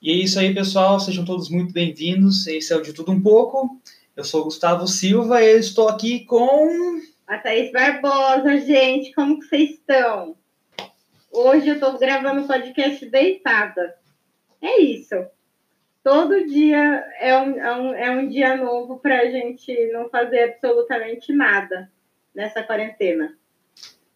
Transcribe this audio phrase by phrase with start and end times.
[0.00, 1.00] E é isso aí, pessoal.
[1.00, 2.46] Sejam todos muito bem-vindos.
[2.46, 3.80] Esse é o De Tudo Um Pouco.
[4.14, 7.00] Eu sou o Gustavo Silva e eu estou aqui com.
[7.26, 9.12] A Thaís Barbosa, gente.
[9.12, 10.36] Como que vocês estão?
[11.32, 13.96] Hoje eu estou gravando o podcast deitada.
[14.62, 15.16] É isso.
[16.04, 20.44] Todo dia é um, é um, é um dia novo para a gente não fazer
[20.44, 21.90] absolutamente nada
[22.32, 23.36] nessa quarentena.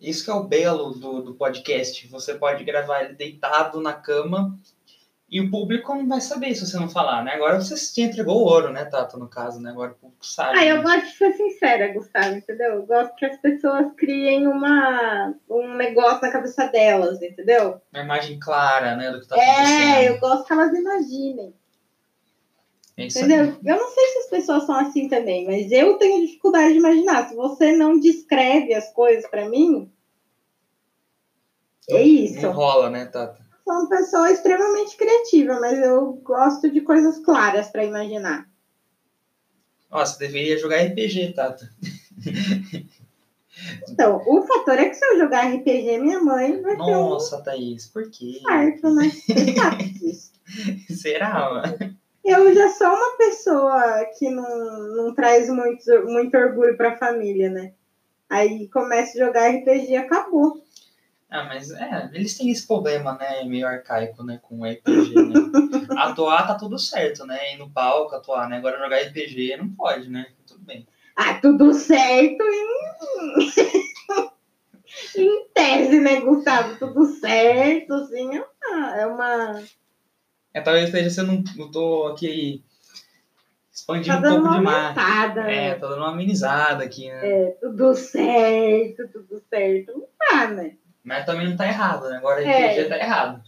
[0.01, 2.07] Isso que é o belo do, do podcast.
[2.07, 4.57] Você pode gravar ele deitado na cama
[5.33, 7.33] e o público não vai saber se você não falar, né?
[7.33, 9.71] Agora você te entregou o ouro, né, Tata, no caso, né?
[9.71, 10.59] Agora o público sabe.
[10.59, 10.83] Ah, eu né?
[10.83, 12.75] gosto de ser sincera, Gustavo, entendeu?
[12.75, 17.81] Eu gosto que as pessoas criem uma, um negócio na cabeça delas, entendeu?
[17.91, 20.15] Uma imagem clara, né, do que tá É, acontecendo.
[20.15, 21.55] eu gosto que elas imaginem,
[22.99, 23.25] É isso aí.
[23.25, 23.57] entendeu?
[23.65, 27.27] Eu não sei se as pessoas são assim também, mas eu tenho dificuldade de imaginar.
[27.31, 29.91] Se você não descreve as coisas pra mim,
[31.89, 32.43] é isso.
[32.43, 33.42] Não rola, né, Tata?
[33.65, 38.47] Sou uma pessoa extremamente criativa, mas eu gosto de coisas claras para imaginar.
[39.91, 41.69] Você deveria jogar RPG, Tata.
[43.89, 47.43] Então, o fator é que se eu jogar RPG, minha mãe vai ter um Nossa,
[47.43, 48.41] Thaís, por quê?
[48.43, 49.11] quarto, né?
[50.89, 51.97] Será, mano?
[52.25, 57.51] Eu já sou uma pessoa que não, não traz muito, muito orgulho para a família,
[57.51, 57.73] né?
[58.29, 60.63] Aí começa a jogar RPG e acabou.
[61.33, 65.35] Ah, mas é, eles têm esse problema, né, meio arcaico, né, com o RPG, né?
[65.99, 67.55] Atuar tá tudo certo, né?
[67.55, 68.59] Ir no palco, atuar, né?
[68.59, 70.27] Agora jogar RPG não pode, né?
[70.47, 70.87] Tudo bem.
[71.17, 73.51] Ah, tudo certo em,
[75.17, 76.77] em tese, né, Gustavo?
[76.79, 78.97] Tudo certo, assim, é uma.
[78.97, 79.63] É uma...
[80.55, 82.63] É, talvez esteja sendo, eu tô aqui
[83.73, 84.99] expandindo Tá um dando pouco uma demais.
[84.99, 85.75] aumentada, É, né?
[85.77, 87.27] tá dando uma amenizada aqui, né?
[87.27, 89.93] É, tudo certo, tudo certo.
[89.93, 90.77] Não tá, né?
[91.05, 92.17] Mas também não tá errado, né?
[92.17, 92.69] Agora É.
[92.73, 93.43] RPG tá errado.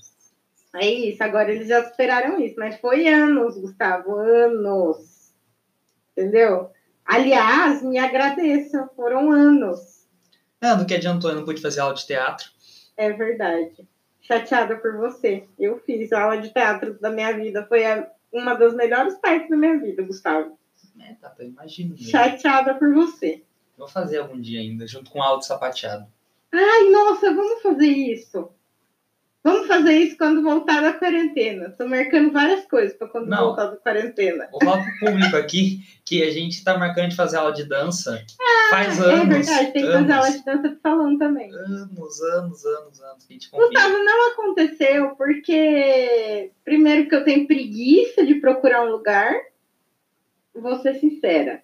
[0.76, 5.32] É isso, agora eles já superaram isso, mas foi anos, Gustavo, anos.
[6.12, 6.70] Entendeu?
[7.04, 10.06] Aliás, me agradeça, foram anos.
[10.60, 12.50] Ah, do que adiantou, eu não pude fazer aula de teatro.
[12.96, 13.86] É verdade.
[14.22, 15.44] Chateada por você.
[15.58, 19.56] Eu fiz aula de teatro da minha vida, foi a- uma das melhores partes da
[19.56, 20.58] minha vida, Gustavo.
[21.00, 21.90] É, tá, eu imagino.
[21.90, 22.06] mesmo.
[22.08, 23.42] Chateada por você.
[23.76, 26.06] Vou fazer algum dia ainda, junto com aula de sapateado.
[26.56, 28.50] Ai, nossa, vamos fazer isso.
[29.44, 31.68] Vamos fazer isso quando voltar da quarentena.
[31.76, 33.48] Tô marcando várias coisas para quando Não.
[33.48, 34.48] voltar da quarentena.
[34.50, 38.24] Vou falar pro público aqui que a gente tá marcando de fazer aula de dança
[38.70, 39.28] faz é anos.
[39.28, 41.52] verdade, tem que fazer aula de dança de salão também.
[41.54, 43.24] anos, anos, anos, anos.
[43.26, 43.38] que.
[43.52, 49.34] Gustavo, não aconteceu porque, primeiro, que eu tenho preguiça de procurar um lugar.
[50.54, 51.62] Vou ser sincera.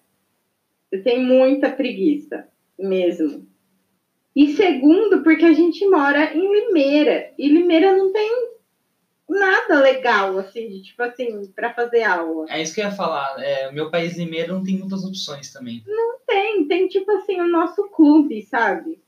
[0.91, 2.47] Eu tenho muita preguiça,
[2.77, 3.47] mesmo.
[4.35, 7.31] E segundo, porque a gente mora em Limeira.
[7.37, 8.51] E Limeira não tem
[9.27, 12.45] nada legal, assim, de tipo assim, para fazer aula.
[12.49, 13.41] É isso que eu ia falar.
[13.41, 15.83] É, o meu país limeiro não tem muitas opções também.
[16.27, 19.01] Tem, tem tipo assim o nosso clube, sabe?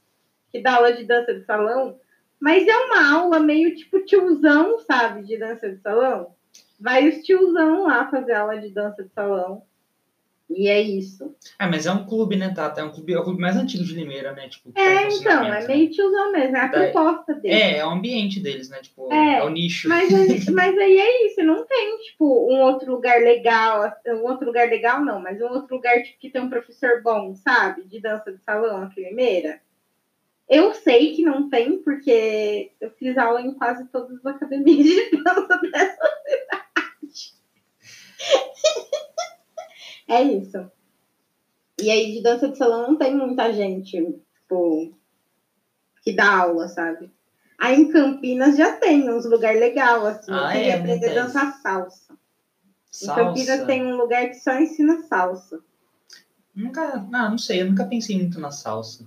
[0.51, 2.00] Que dá aula de dança de salão.
[2.40, 5.23] Mas é uma aula meio tipo tiozão, sabe?
[5.23, 6.34] De dança de salão.
[6.79, 9.63] Vai os tiozão lá fazer aula de dança de salão.
[10.49, 11.35] E é isso.
[11.57, 12.81] Ah, mas é um clube, né, Tata?
[12.81, 14.49] É um clube, é o clube mais antigo de Limeira, né?
[14.49, 15.67] Tipo, É, então, é né?
[15.67, 17.53] meio tiozão mesmo, é a Daí- proposta dele.
[17.55, 18.79] É, é o ambiente deles, né?
[18.81, 19.89] Tipo, É, é, o nicho.
[19.89, 24.45] Mas, aí- mas aí é isso, não tem, tipo, um outro lugar legal, um outro
[24.45, 27.83] lugar legal não, mas um outro lugar tipo, que tem um professor bom, sabe?
[27.85, 29.59] De dança de salão aqui em Limeira.
[30.47, 35.23] Eu sei que não tem, porque eu fiz aula em quase todas as academias de
[35.23, 37.33] dança dessa cidade.
[40.08, 40.69] é isso.
[41.80, 44.94] E aí, de dança de salão não tem muita gente, tipo,
[46.02, 47.12] que dá aula, sabe?
[47.58, 50.31] Aí em Campinas já tem uns lugares legais, assim.
[50.31, 50.80] eu Ah, queria é?
[50.80, 52.14] aprender a dançar salsa.
[52.14, 53.24] Em Salsa.
[53.24, 55.59] Campinas tem um lugar que só ensina salsa.
[56.53, 59.06] Nunca, não, não sei, eu nunca pensei muito na salsa.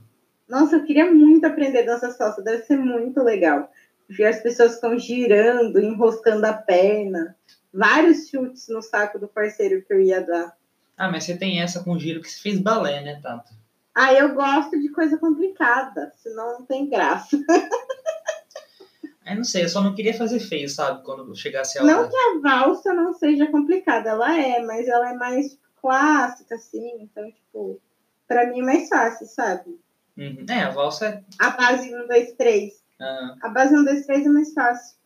[0.49, 3.71] Nossa, eu queria muito aprender a dançar salsa, deve ser muito legal.
[4.07, 7.37] Porque as pessoas ficam girando, enroscando a perna.
[7.73, 10.57] Vários chutes no saco do parceiro que eu ia dar.
[10.97, 13.53] Ah, mas você tem essa com giro que você fez balé, né, Tata?
[13.95, 17.37] Ah, eu gosto de coisa complicada, senão não tem graça.
[19.25, 21.03] Aí não sei, eu só não queria fazer feio, sabe?
[21.03, 21.93] Quando chegasse a hora.
[21.93, 26.93] Não que a valsa não seja complicada, ela é, mas ela é mais clássica, assim.
[27.01, 27.81] Então, tipo,
[28.29, 29.81] pra mim é mais fácil, sabe?
[30.17, 30.47] Uhum.
[30.49, 31.25] É, a valsa é.
[31.41, 32.73] A base 1, 2, 3.
[33.01, 34.97] ah, A base 1, 2, 3 é mais fácil.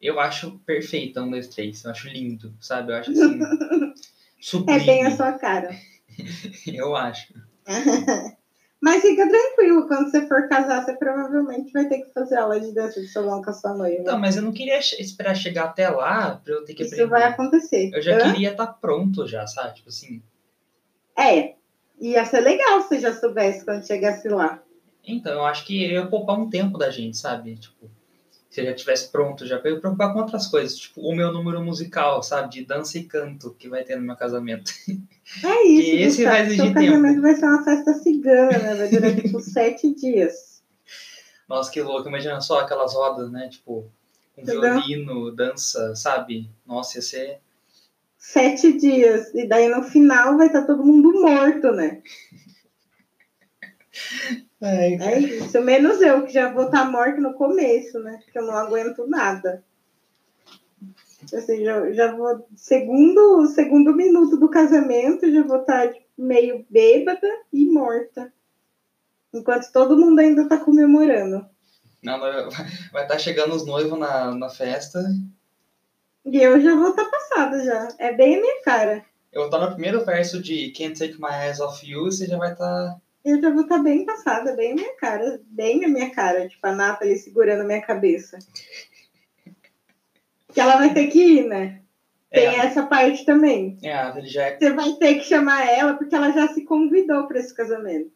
[0.00, 1.84] eu acho perfeita, um, dois, três.
[1.84, 2.92] Eu acho lindo, sabe?
[2.92, 3.40] Eu acho assim.
[4.44, 4.86] É sublime.
[4.86, 5.70] bem a sua cara.
[6.66, 7.32] Eu acho.
[8.80, 12.70] Mas fica tranquilo, quando você for casar, você provavelmente vai ter que fazer aula de
[12.74, 14.02] dança de salão com a sua noiva.
[14.04, 17.08] Não, mas eu não queria esperar chegar até lá pra eu ter que Isso aprender.
[17.10, 17.90] vai acontecer.
[17.94, 18.32] Eu já Hã?
[18.32, 19.76] queria estar pronto já, sabe?
[19.76, 20.22] Tipo assim.
[21.18, 21.54] É.
[21.98, 24.62] Ia ser legal se já soubesse quando chegasse lá.
[25.02, 27.56] Então, eu acho que eu ia poupar um tempo da gente, sabe?
[27.56, 27.90] Tipo,
[28.54, 30.78] se eu já tivesse pronto já pra eu preocupar com outras coisas.
[30.78, 32.52] Tipo, o meu número musical, sabe?
[32.52, 34.70] De dança e canto que vai ter no meu casamento.
[35.42, 35.90] É isso.
[35.90, 37.22] Que esse vai exigir Seu casamento tempo.
[37.22, 38.74] vai ser uma festa cigana, né?
[38.76, 40.62] Vai durar tipo sete dias.
[41.48, 42.08] Nossa, que louco.
[42.08, 43.48] Imagina só aquelas rodas, né?
[43.48, 43.90] Tipo,
[44.36, 44.60] com Entendeu?
[44.60, 46.48] violino, dança, sabe?
[46.64, 47.40] Nossa, ia ser.
[48.16, 49.34] Sete dias.
[49.34, 52.00] E daí no final vai estar todo mundo morto, né?
[54.60, 55.60] É isso.
[55.60, 58.18] Menos eu, que já vou estar morta no começo, né?
[58.24, 59.62] Porque eu não aguento nada.
[61.32, 62.46] Ou seja, eu já vou.
[62.56, 68.32] Segundo, segundo minuto do casamento, já vou estar tipo, meio bêbada e morta.
[69.32, 71.46] Enquanto todo mundo ainda tá comemorando.
[72.02, 72.50] Não, não,
[72.92, 75.02] vai estar chegando os noivos na, na festa.
[76.24, 77.88] E eu já vou estar passada já.
[77.98, 79.04] É bem a minha cara.
[79.32, 82.38] Eu vou estar no primeiro verso de Can't Take My Eyes Off You, você já
[82.38, 82.96] vai estar.
[83.24, 85.40] Eu já vou estar bem passada, bem a minha cara.
[85.46, 86.46] Bem a minha cara.
[86.46, 88.38] Tipo, a Nathalie segurando a minha cabeça.
[90.52, 91.80] Que ela vai ter que ir, né?
[92.30, 93.78] Tem É, essa parte também.
[93.82, 97.38] é, já é Você vai ter que chamar ela porque ela já se convidou para
[97.38, 98.12] esse casamento.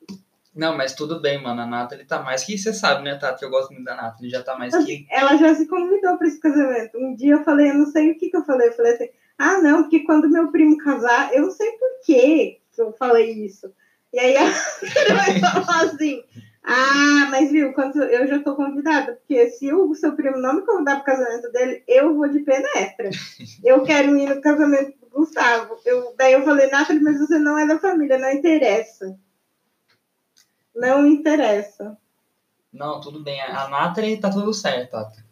[0.54, 1.62] Não, mas tudo bem, mano.
[1.62, 3.44] A Nathalie tá mais que você sabe, né, Tati?
[3.44, 4.30] Eu gosto muito da Nathalie.
[4.30, 5.06] Já tá mais que.
[5.08, 6.98] Ela já se convidou para esse casamento.
[6.98, 8.68] Um dia eu falei, eu não sei o que, que eu falei.
[8.68, 9.08] Eu falei assim:
[9.38, 13.30] ah, não, porque quando meu primo casar, eu não sei por que que eu falei
[13.32, 13.72] isso.
[14.12, 14.50] E aí ela
[15.14, 16.22] vai falar assim:
[16.70, 20.66] ah, mas viu, quando eu já tô convidada, porque se o seu primo não me
[20.66, 23.08] convidar pro casamento dele, eu vou de penetra.
[23.64, 25.78] Eu quero ir no casamento do Gustavo.
[25.84, 29.18] Eu, daí eu falei, Nathalie, mas você não é da família, não interessa.
[30.74, 31.96] Não interessa.
[32.70, 33.40] Não, tudo bem.
[33.40, 35.24] A Nathalie tá tudo certo, Tata.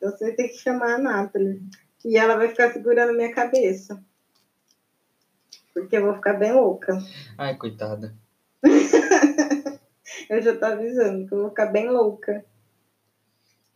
[0.00, 1.62] Você tem que chamar a Nathalie.
[2.04, 4.00] E ela vai ficar segurando minha cabeça.
[5.76, 6.98] Porque eu vou ficar bem louca.
[7.36, 8.14] Ai, coitada.
[10.30, 12.44] Eu já tô avisando que eu vou ficar bem louca.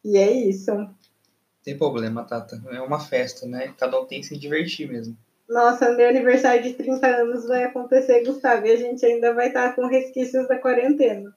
[0.03, 0.73] E é isso.
[1.63, 2.61] Tem problema, Tata.
[2.71, 3.75] É uma festa, né?
[3.79, 5.15] Cada um tem que se divertir mesmo.
[5.49, 9.77] Nossa, meu aniversário de 30 anos vai acontecer, Gustavo, e a gente ainda vai estar
[9.77, 11.33] com resquícios da quarentena.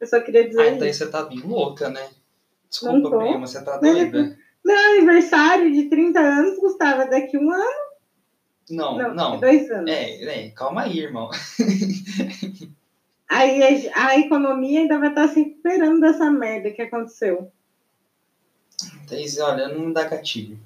[0.00, 1.04] Eu só queria dizer Ah, então isso.
[1.04, 2.08] você tá bem louca, né?
[2.70, 4.36] Desculpa, prima, você tá doida.
[4.64, 7.91] Meu aniversário de 30 anos, Gustavo, é daqui um ano?
[8.70, 9.30] Não, Não, não.
[9.32, 9.90] daqui dois anos.
[9.90, 11.30] É, é, calma aí, irmão.
[13.28, 17.50] Aí a, economia ainda vai estar se recuperando dessa merda que aconteceu.
[19.08, 20.58] Thaís, olha, não me dá gatilho.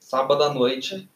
[0.00, 1.08] Sábado à noite,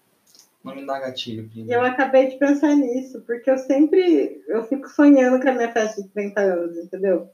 [0.62, 1.72] não me dá gatilho, prima.
[1.72, 6.00] Eu acabei de pensar nisso, porque eu sempre eu fico sonhando com a minha festa
[6.02, 7.28] de 30 anos, entendeu?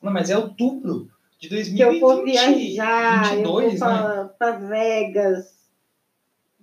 [0.00, 1.80] Não, mas é outubro de Que 2020.
[1.80, 4.04] eu vou viajar, 22, eu vou né?
[4.04, 5.54] pra, pra Vegas,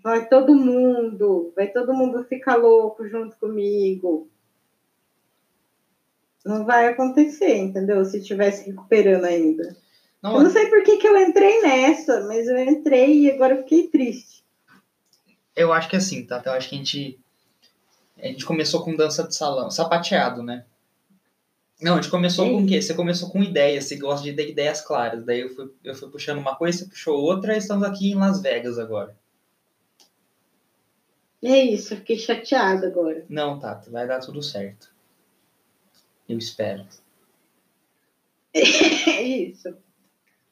[0.04, 4.30] vai todo mundo, vai todo mundo ficar louco junto comigo.
[6.46, 8.04] Não vai acontecer, entendeu?
[8.04, 9.76] Se estivesse recuperando ainda.
[10.22, 13.56] Não, Eu não sei por que, que eu entrei nessa, mas eu entrei e agora
[13.56, 14.44] eu fiquei triste.
[15.56, 16.42] Eu acho que assim, tá?
[16.46, 17.20] Eu acho que a gente.
[18.18, 20.66] A gente começou com dança de salão, sapateado, né?
[21.82, 22.80] Não, a gente começou com o quê?
[22.80, 25.26] Você começou com ideias, você gosta de ter ideias claras.
[25.26, 28.16] Daí eu fui, eu fui puxando uma coisa, você puxou outra, e estamos aqui em
[28.16, 29.16] Las Vegas agora.
[31.44, 33.26] É isso, eu fiquei chateada agora.
[33.28, 34.94] Não, Tata, vai dar tudo certo.
[36.30, 36.86] Eu espero.
[38.54, 38.62] É
[39.24, 39.76] isso.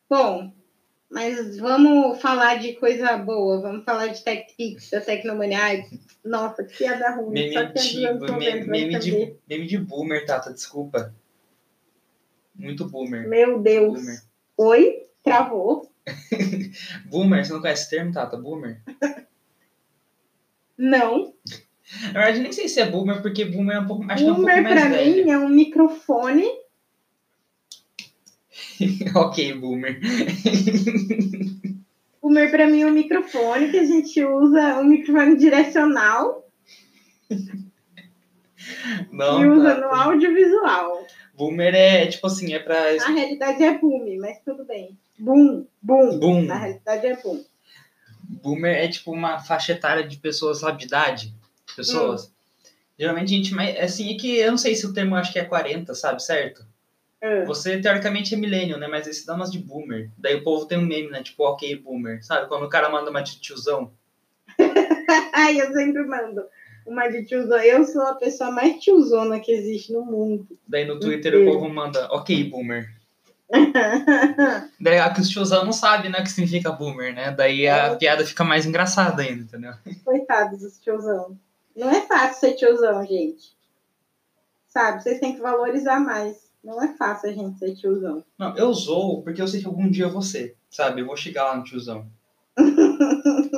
[0.09, 0.51] Bom,
[1.09, 5.85] mas vamos falar de coisa boa, vamos falar de TechPix, da Tecnomania.
[6.25, 7.33] Nossa, que piada ruim.
[7.33, 11.13] Meme antigo, 90, meme, meme de, meme de boomer, Tata, desculpa.
[12.55, 13.27] Muito boomer.
[13.27, 13.99] Meu Deus.
[13.99, 14.21] Boomer.
[14.57, 15.07] Oi?
[15.23, 15.89] Travou?
[17.05, 18.35] Boomer, você não conhece esse termo, Tata?
[18.35, 18.81] Boomer?
[20.79, 21.33] Não.
[22.13, 24.31] Na verdade, nem sei se é boomer, porque boomer é um pouco, acho que é
[24.31, 25.25] um pouco Boomer, mais pra velho.
[25.25, 26.45] mim, é um microfone.
[29.15, 29.99] ok, boomer.
[32.21, 36.45] Boomer, pra mim, é um microfone que a gente usa, um microfone direcional
[39.11, 39.81] Não, e usa Tata.
[39.81, 41.07] no audiovisual.
[41.33, 42.95] Boomer é, tipo assim, é pra...
[42.97, 44.97] Na realidade é boom, mas tudo bem.
[45.17, 46.19] Boom, boom.
[46.19, 46.41] Boom.
[46.43, 47.43] Na realidade é boom.
[48.29, 51.33] Boomer é tipo uma faixa etária de pessoas, sabe, de idade.
[51.75, 52.25] Pessoas.
[52.25, 52.29] Hum.
[52.99, 55.45] Geralmente, gente, mas assim, é que eu não sei se o termo acho que é
[55.45, 56.63] 40, sabe, certo?
[57.21, 57.43] Ah.
[57.47, 58.87] Você, teoricamente, é millennial, né?
[58.87, 60.11] Mas esse dá umas de boomer.
[60.17, 61.23] Daí o povo tem um meme, né?
[61.23, 62.23] Tipo, ok, boomer.
[62.23, 62.47] Sabe?
[62.47, 63.91] Quando o cara manda uma de tiozão.
[65.33, 66.43] Ai, eu sempre mando.
[66.85, 67.57] Uma de tiozão.
[67.57, 70.47] Eu sou a pessoa mais tiozona que existe no mundo.
[70.67, 72.98] Daí no Twitter o povo manda, ok, boomer.
[74.79, 77.31] Daí a que os tiozão não sabem, né, o que significa boomer, né?
[77.31, 77.95] Daí a É.
[77.95, 79.73] piada fica mais engraçada ainda, entendeu?
[80.05, 81.37] Coitados dos tiozão.
[81.75, 83.57] Não é fácil ser tiozão, gente.
[84.67, 85.01] Sabe?
[85.01, 86.49] Vocês têm que valorizar mais.
[86.63, 88.23] Não é fácil a gente ser tiozão.
[88.37, 91.01] Não, eu zoo porque eu sei que algum dia eu vou ser, sabe?
[91.01, 92.05] Eu vou chegar lá no tiozão.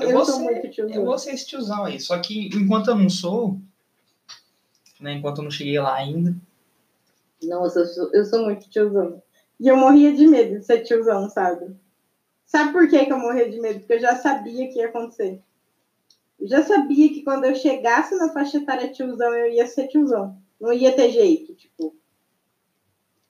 [0.02, 0.96] Eu, vou sou ser- muito tiozão.
[0.96, 2.00] Eu vou ser esse tiozão aí.
[2.00, 3.60] Só que enquanto eu não sou,
[5.00, 5.14] né?
[5.14, 6.36] Enquanto eu não cheguei lá ainda.
[7.44, 9.22] Nossa, eu sou, eu sou muito tiozão.
[9.62, 11.76] E eu morria de medo de ser tiozão, sabe?
[12.48, 13.80] Sabe por que, que eu morria de medo?
[13.80, 15.40] Porque eu já sabia que ia acontecer.
[16.40, 20.36] Eu já sabia que quando eu chegasse na faixa etária tiozão, eu ia ser tiozão.
[20.60, 21.96] Não ia ter jeito, tipo.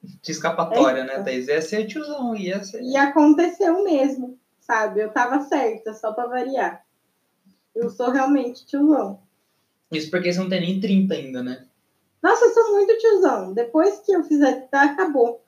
[0.02, 1.24] De escapatória, né, Eita.
[1.24, 1.48] Thaís?
[1.48, 2.82] Ia ser tiozão, ia ser.
[2.82, 5.00] E aconteceu mesmo, sabe?
[5.00, 6.82] Eu tava certa, só pra variar.
[7.74, 9.20] Eu sou realmente tiozão.
[9.92, 11.66] Isso porque você não tem nem 30 ainda, né?
[12.22, 13.52] Nossa, eu sou muito tiozão.
[13.52, 15.41] Depois que eu fizer, tá, acabou.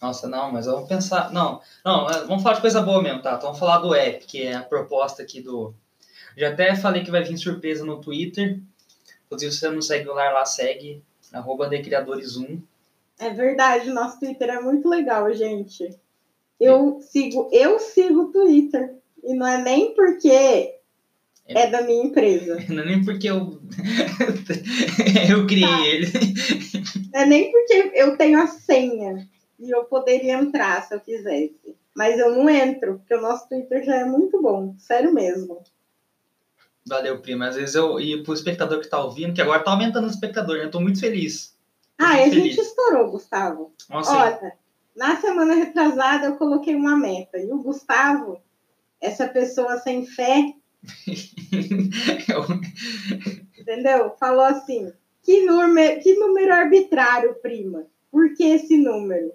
[0.00, 1.32] Nossa, não, mas vamos pensar.
[1.32, 3.30] Não, não, é, vamos falar de coisa boa mesmo, tá?
[3.30, 5.74] Então, Vamos falar do app, que é a proposta aqui do.
[6.36, 8.60] Já até falei que vai vir surpresa no Twitter.
[9.26, 11.02] Inclusive, se você não segue o Lar lá, segue.
[11.32, 12.62] Arroba Decriadores1.
[13.18, 15.90] É verdade, nosso Twitter é muito legal, gente.
[16.58, 18.94] Eu sigo, eu sigo o Twitter.
[19.22, 20.78] E não é nem porque
[21.48, 22.56] é da minha empresa.
[22.68, 23.58] Não é nem porque eu.
[25.28, 26.06] eu criei ele.
[27.12, 29.26] Não é nem porque eu tenho a senha
[29.58, 31.76] e eu poderia entrar se eu quisesse.
[31.94, 34.74] Mas eu não entro, porque o nosso Twitter já é muito bom.
[34.78, 35.62] Sério mesmo.
[36.86, 37.48] Valeu, prima.
[37.48, 37.98] Às vezes eu.
[38.00, 40.64] E pro espectador que tá ouvindo, que agora tá aumentando o espectador, né?
[40.64, 41.56] Eu tô muito feliz.
[41.98, 42.58] Tô Ah, muito a gente feliz.
[42.58, 43.72] estourou, Gustavo.
[43.90, 44.52] Nossa, Olha,
[44.96, 47.38] na semana retrasada eu coloquei uma meta.
[47.38, 48.40] E o Gustavo,
[49.00, 50.54] essa pessoa sem fé,
[52.28, 52.46] eu-
[53.58, 54.14] entendeu?
[54.18, 57.86] Falou assim: que número, que número arbitrário, prima?
[58.10, 59.32] Por que esse número?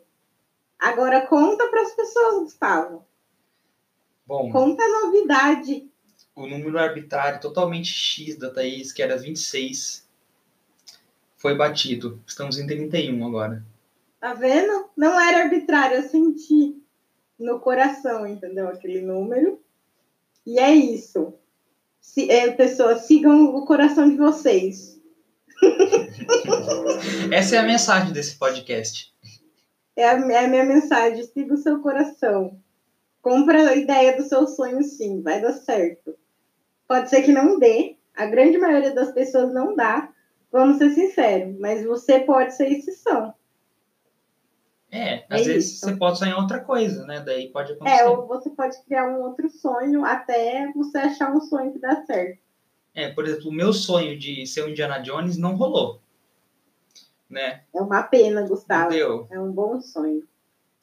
[0.79, 3.05] Agora conta para as pessoas, Gustavo.
[4.25, 5.89] Bom, Conta a novidade.
[6.35, 10.07] o número arbitrário totalmente X da Thaís, que era 26,
[11.37, 12.21] foi batido.
[12.25, 13.63] Estamos em 31 agora.
[14.19, 14.89] Tá vendo?
[14.95, 16.81] Não era arbitrário, eu senti
[17.37, 18.69] no coração, entendeu?
[18.69, 19.59] Aquele número.
[20.45, 21.33] E é isso.
[21.99, 24.99] Se, é, pessoas, sigam o coração de vocês.
[27.31, 29.12] Essa é a mensagem desse podcast.
[29.95, 31.23] É a, é a minha mensagem.
[31.23, 32.59] Siga o seu coração.
[33.21, 35.21] Compra a ideia do seu sonho, sim.
[35.21, 36.15] Vai dar certo.
[36.87, 37.95] Pode ser que não dê.
[38.15, 40.09] A grande maioria das pessoas não dá.
[40.51, 41.57] Vamos ser sinceros.
[41.59, 43.33] Mas você pode ser exceção.
[44.91, 45.85] É, às É vezes isso.
[45.85, 47.19] você pode sonhar outra coisa, né?
[47.25, 48.01] Daí pode acontecer.
[48.01, 52.05] É, ou você pode criar um outro sonho até você achar um sonho que dá
[52.05, 52.37] certo.
[52.93, 56.02] É, por exemplo, o meu sonho de ser o Indiana Jones não rolou.
[57.33, 57.63] Né?
[57.73, 58.89] É uma pena, Gustavo.
[58.89, 59.27] Entendeu?
[59.31, 60.23] É um bom sonho.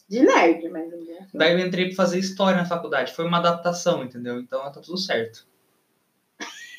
[0.09, 1.29] De nerd, mas um bom sonho.
[1.33, 3.15] Daí eu entrei pra fazer história na faculdade.
[3.15, 4.41] Foi uma adaptação, entendeu?
[4.41, 5.47] Então tá tudo certo.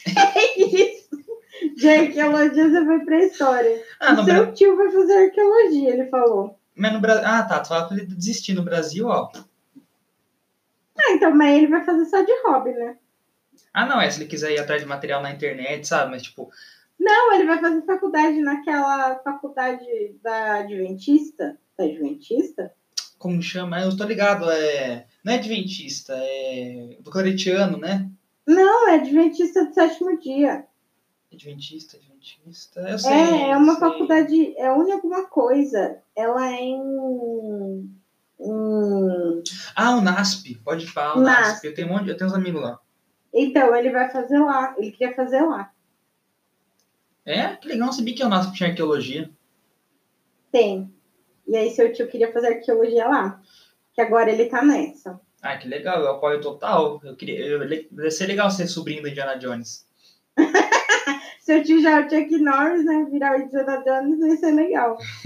[0.05, 1.09] É isso.
[1.77, 3.83] De arqueologia você foi pra história.
[3.99, 6.59] Ah, seu tio vai fazer arqueologia, ele falou.
[6.75, 7.23] Mas no Brasil.
[7.25, 7.59] Ah, tá.
[7.59, 9.31] Tu fala pra ele desistir no Brasil, ó.
[10.97, 12.97] Ah, então, mas ele vai fazer só de hobby, né?
[13.73, 16.11] Ah, não, é se ele quiser ir atrás de material na internet, sabe?
[16.11, 16.51] Mas, tipo,
[17.01, 19.83] Não, ele vai fazer faculdade naquela faculdade
[20.21, 21.57] da Adventista.
[21.75, 22.71] Da Adventista?
[23.17, 23.79] como chama?
[23.81, 25.05] Eu tô ligado, é.
[25.23, 26.97] Não é adventista, é.
[26.99, 28.09] Do claretiano, né?
[28.47, 30.65] Não, é Adventista do sétimo dia.
[31.31, 32.79] Adventista, adventista.
[32.81, 33.11] Eu sei.
[33.11, 33.79] É, é uma sei.
[33.79, 35.97] faculdade, é une alguma coisa.
[36.15, 37.91] Ela é em.
[38.39, 39.43] em-
[39.75, 41.41] Ah, o NASP, pode falar, o NASP.
[41.41, 41.67] NASP.
[41.67, 42.79] Eu tenho um monte, eu tenho uns amigos lá.
[43.33, 44.75] Então, ele vai fazer lá.
[44.77, 45.71] Ele queria fazer lá.
[47.25, 49.29] É, que legal, não sabia que o NASP tinha arqueologia.
[50.51, 50.91] Tem.
[51.47, 53.41] E aí, seu tio queria fazer arqueologia lá.
[53.93, 55.19] Que agora ele tá nessa.
[55.41, 57.01] Ah, que legal, eu apoio total.
[57.03, 57.39] Eu queria.
[57.39, 59.85] Eu, deve ser legal ser sobrinho do Indiana Jones.
[61.41, 63.07] Seu tio já é o Chuck Norris, né?
[63.11, 64.97] Virar o Indiana Jones vai ser legal.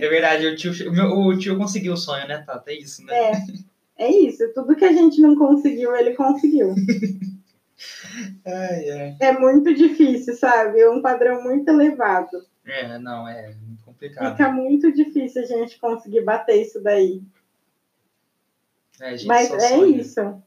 [0.00, 2.70] é verdade, o tio, meu- o tio conseguiu o sonho, né, Tata?
[2.72, 3.14] É isso, né?
[3.14, 3.32] É.
[3.98, 4.52] É isso.
[4.54, 6.74] Tudo que a gente não conseguiu, ele conseguiu.
[8.44, 9.16] Ai, ai.
[9.20, 10.80] É muito difícil, sabe?
[10.80, 12.44] É um padrão muito elevado.
[12.64, 14.36] É, não, é muito complicado.
[14.36, 17.22] Fica muito difícil a gente conseguir bater isso daí.
[19.00, 19.96] É, Mas é sonha.
[19.96, 20.42] isso.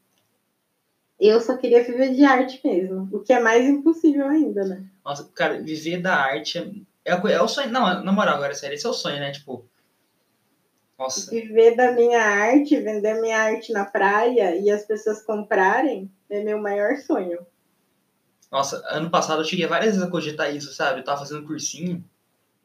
[1.20, 3.08] Eu só queria viver de arte mesmo.
[3.12, 4.84] O que é mais impossível ainda, né?
[5.06, 6.72] Nossa, cara, viver da arte é,
[7.06, 7.72] é, é o sonho.
[7.72, 9.32] Não, na moral, agora, sério, esse é o sonho, né?
[9.32, 9.70] Tipo.
[11.02, 16.44] Nossa, Viver da minha arte, vender minha arte na praia e as pessoas comprarem é
[16.44, 17.40] meu maior sonho.
[18.52, 21.00] Nossa, ano passado eu cheguei várias vezes a cogitar isso, sabe?
[21.00, 22.06] Eu tava fazendo cursinho.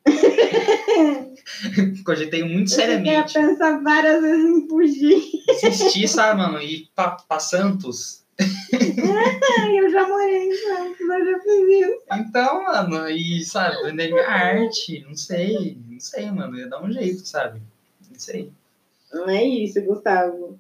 [2.04, 3.38] Cogitei muito seriamente.
[3.38, 5.22] Eu ia pensar várias vezes em fugir.
[5.48, 6.60] Insistir, sabe, mano?
[6.60, 8.22] Ir pra, pra Santos.
[8.38, 12.02] eu já morei em Santos, eu já fiz isso.
[12.12, 16.92] Então, mano, e sabe, vender minha arte, não sei, não sei, mano, ia dar um
[16.92, 17.62] jeito, sabe?
[18.10, 18.52] Não sei.
[19.12, 20.58] Não é isso, Gustavo.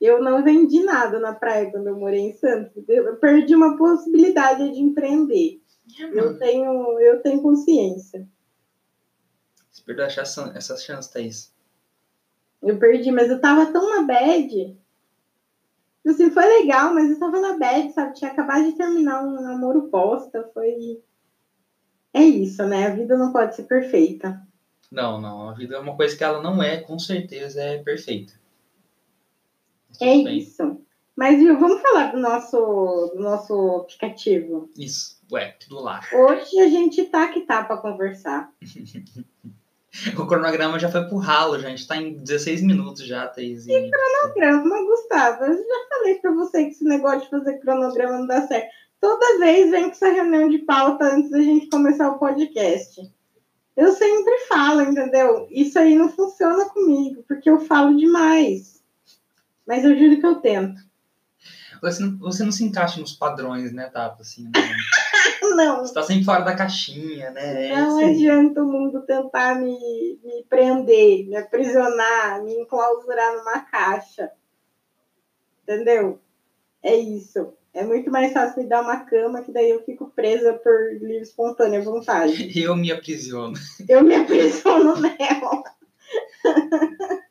[0.00, 2.82] Eu não vendi nada na praia quando eu morei em Santos.
[2.88, 5.60] Eu perdi uma possibilidade de empreender.
[5.98, 8.26] É, eu tenho, eu tenho consciência.
[9.70, 11.52] Você perdeu essa, essa chance, Thaís.
[12.62, 14.78] Eu perdi, mas eu tava tão na bad.
[16.06, 18.14] Assim, foi legal, mas eu tava na bad, sabe?
[18.14, 20.50] Tinha acabado de terminar um namoro bosta.
[20.52, 21.02] Foi.
[22.12, 22.86] É isso, né?
[22.86, 24.40] A vida não pode ser perfeita.
[24.94, 25.50] Não, não.
[25.50, 28.32] A vida é uma coisa que ela não é, com certeza, é perfeita.
[30.00, 30.80] É isso.
[31.16, 34.70] Mas, viu, vamos falar do nosso, do nosso aplicativo.
[34.76, 36.08] Isso, o app do lar.
[36.12, 38.52] Hoje a gente tá que tá para conversar.
[40.16, 41.68] o cronograma já foi pro ralo, já.
[41.68, 43.64] A gente tá em 16 minutos já, Thaís.
[43.64, 45.44] Que cronograma, Gustavo?
[45.44, 48.68] Eu já falei para você que esse negócio de fazer cronograma não dá certo.
[49.00, 53.12] Toda vez vem com essa reunião de pauta antes da gente começar o podcast.
[53.76, 55.48] Eu sempre falo, entendeu?
[55.50, 58.82] Isso aí não funciona comigo, porque eu falo demais.
[59.66, 60.80] Mas eu juro que eu tento.
[61.82, 64.22] Você não, você não se encaixa nos padrões, né, Tata?
[64.22, 64.50] Assim, né?
[65.56, 65.80] não.
[65.80, 67.68] Você tá sempre fora da caixinha, né?
[67.68, 74.30] É não adianta o mundo tentar me, me prender, me aprisionar, me enclausurar numa caixa.
[75.62, 76.20] Entendeu?
[76.82, 77.52] É isso.
[77.74, 81.22] É muito mais fácil me dar uma cama, que daí eu fico presa por livre
[81.22, 82.50] espontânea vontade.
[82.56, 83.54] Eu me aprisiono.
[83.88, 85.64] Eu me aprisiono nela.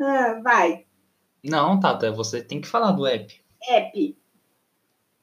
[0.00, 0.86] ah, vai.
[1.44, 3.38] Não, Tata, você tem que falar do app.
[3.68, 4.16] App.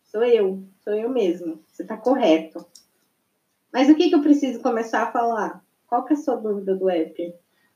[0.04, 0.64] Sou eu.
[0.84, 1.60] Sou eu mesmo.
[1.68, 2.66] Você está correto.
[3.74, 5.64] Mas o que, que eu preciso começar a falar?
[5.88, 7.34] Qual que é a sua dúvida do app?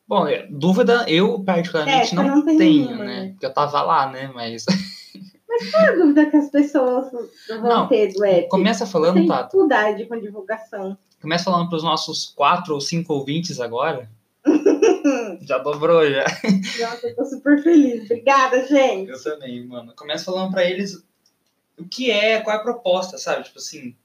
[0.07, 3.21] Bom, é, dúvida eu particularmente é, não, não tenho, nenhuma, né?
[3.21, 3.29] né?
[3.31, 4.31] Porque eu tava lá, né?
[4.33, 4.65] Mas
[5.59, 8.49] Mas qual é a dúvida que as pessoas vão não, ter do app?
[8.49, 9.43] Começa falando, Tem Tata.
[9.43, 10.97] dificuldade com divulgação.
[11.21, 14.09] Começa falando para os nossos quatro ou cinco ouvintes agora.
[15.41, 16.23] já dobrou, já.
[16.79, 18.05] Nossa, eu tô super feliz.
[18.05, 19.11] Obrigada, gente.
[19.11, 19.93] Eu também, mano.
[19.95, 21.03] Começa falando para eles
[21.77, 23.43] o que é, qual é a proposta, sabe?
[23.43, 23.95] Tipo assim,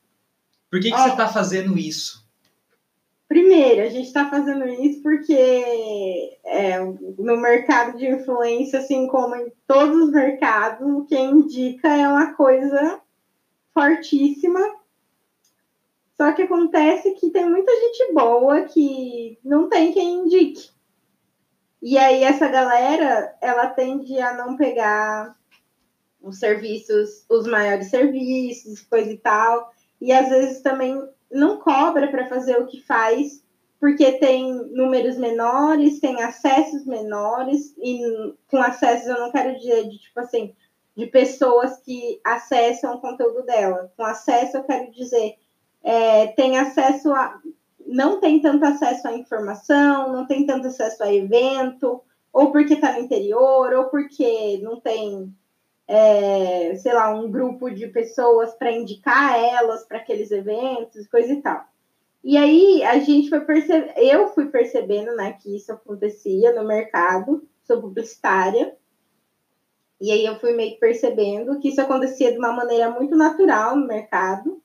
[0.70, 2.23] por que, que você tá fazendo isso?
[3.34, 5.34] Primeiro, a gente está fazendo isso porque
[6.44, 12.06] é, no mercado de influência, assim como em todos os mercados, o que indica é
[12.06, 13.00] uma coisa
[13.72, 14.60] fortíssima.
[16.16, 20.70] Só que acontece que tem muita gente boa que não tem quem indique.
[21.82, 25.36] E aí essa galera, ela tende a não pegar
[26.22, 29.74] os serviços, os maiores serviços, coisa e tal.
[30.00, 31.02] E às vezes também
[31.34, 33.42] não cobra para fazer o que faz,
[33.80, 38.00] porque tem números menores, tem acessos menores, e
[38.48, 40.54] com acessos eu não quero dizer de tipo assim,
[40.96, 43.92] de pessoas que acessam o conteúdo dela.
[43.96, 45.34] Com acesso eu quero dizer,
[45.82, 47.40] é, tem acesso a.
[47.86, 52.00] não tem tanto acesso à informação, não tem tanto acesso a evento,
[52.32, 55.34] ou porque está no interior, ou porque não tem
[55.86, 61.42] é, sei lá, um grupo de pessoas para indicar elas para aqueles eventos, coisa e
[61.42, 61.64] tal.
[62.22, 67.46] E aí a gente foi perceber, eu fui percebendo, né, que isso acontecia no mercado,
[67.64, 68.74] sou publicitária,
[70.00, 73.76] e aí eu fui meio que percebendo que isso acontecia de uma maneira muito natural
[73.76, 74.62] no mercado,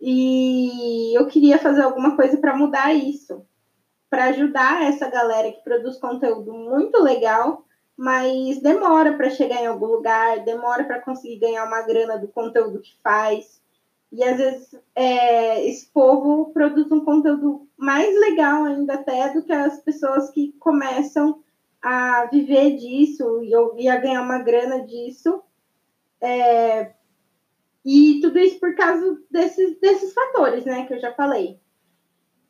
[0.00, 3.44] e eu queria fazer alguma coisa para mudar isso,
[4.08, 7.65] para ajudar essa galera que produz conteúdo muito legal
[7.96, 12.80] mas demora para chegar em algum lugar, demora para conseguir ganhar uma grana do conteúdo
[12.80, 13.60] que faz.
[14.12, 19.52] E às vezes é, esse povo produz um conteúdo mais legal ainda até do que
[19.52, 21.42] as pessoas que começam
[21.82, 23.42] a viver disso
[23.76, 25.42] e, a ganhar uma grana disso.
[26.20, 26.92] É,
[27.84, 31.58] e tudo isso por causa desses, desses fatores, né, que eu já falei.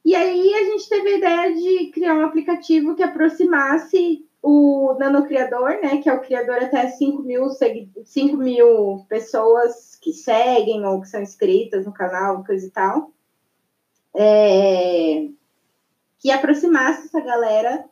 [0.05, 5.81] E aí a gente teve a ideia de criar um aplicativo que aproximasse o Nanocriador,
[5.83, 11.09] né, que é o criador até 5 mil, 5 mil pessoas que seguem ou que
[11.09, 13.11] são inscritas no canal, coisa e tal,
[14.15, 15.27] é,
[16.21, 17.87] que aproximasse essa galera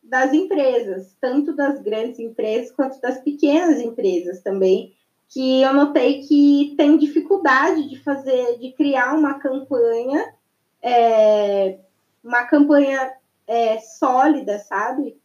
[0.00, 4.94] das empresas, tanto das grandes empresas quanto das pequenas empresas também,
[5.28, 10.32] que eu notei que tem dificuldade de fazer, de criar uma campanha,
[10.80, 11.80] é,
[12.22, 13.12] uma campanha
[13.44, 15.20] é, sólida, sabe?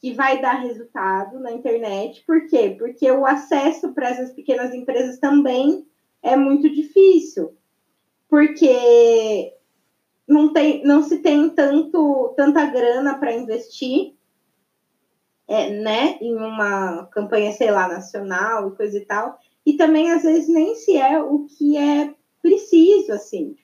[0.00, 2.22] Que vai dar resultado na internet.
[2.26, 2.76] Por quê?
[2.78, 5.86] Porque o acesso para essas pequenas empresas também
[6.22, 7.56] é muito difícil,
[8.28, 9.54] porque
[10.26, 14.14] não, tem, não se tem tanto, tanta grana para investir
[15.48, 19.38] é, né, em uma campanha, sei lá, nacional e coisa e tal.
[19.64, 23.56] E também, às vezes, nem se é o que é preciso, assim.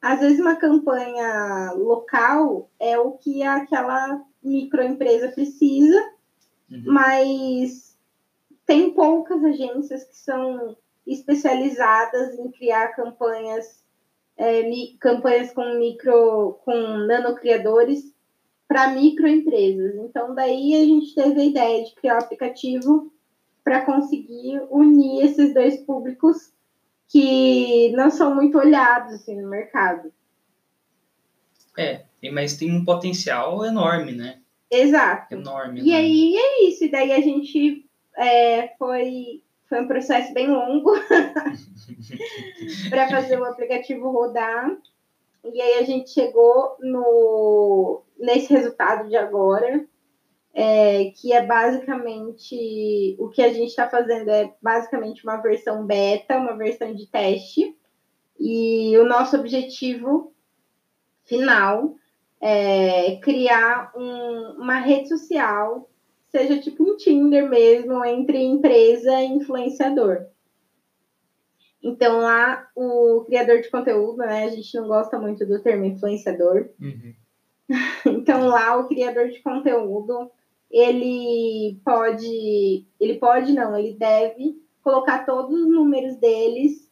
[0.00, 6.00] Às vezes, uma campanha local é o que aquela microempresa precisa,
[6.70, 6.82] uhum.
[6.86, 7.96] mas
[8.66, 13.82] tem poucas agências que são especializadas em criar campanhas,
[14.36, 16.74] é, mi, campanhas com micro, com
[17.06, 18.12] nanocriadores
[18.66, 19.96] para microempresas.
[19.96, 23.12] Então, daí a gente teve a ideia de criar o um aplicativo
[23.64, 26.52] para conseguir unir esses dois públicos
[27.08, 30.12] que não são muito olhados assim, no mercado.
[31.76, 34.38] É, mas tem um potencial enorme, né?
[34.70, 35.34] Exato.
[35.34, 35.80] Enorme.
[35.82, 36.84] E aí é isso.
[36.84, 40.92] E daí a gente é, foi, foi um processo bem longo
[42.90, 44.76] para fazer o aplicativo rodar.
[45.44, 49.86] E aí a gente chegou no, nesse resultado de agora,
[50.52, 56.36] é, que é basicamente o que a gente está fazendo é basicamente uma versão beta,
[56.36, 57.76] uma versão de teste.
[58.38, 60.32] E o nosso objetivo
[61.24, 61.94] final
[62.40, 65.90] é criar um, uma rede social,
[66.28, 70.26] seja tipo um Tinder mesmo, entre empresa e influenciador.
[71.82, 74.44] Então lá o criador de conteúdo, né?
[74.44, 76.68] A gente não gosta muito do termo influenciador.
[76.80, 77.14] Uhum.
[78.06, 80.30] Então lá o criador de conteúdo
[80.70, 86.90] ele pode, ele pode não, ele deve colocar todos os números deles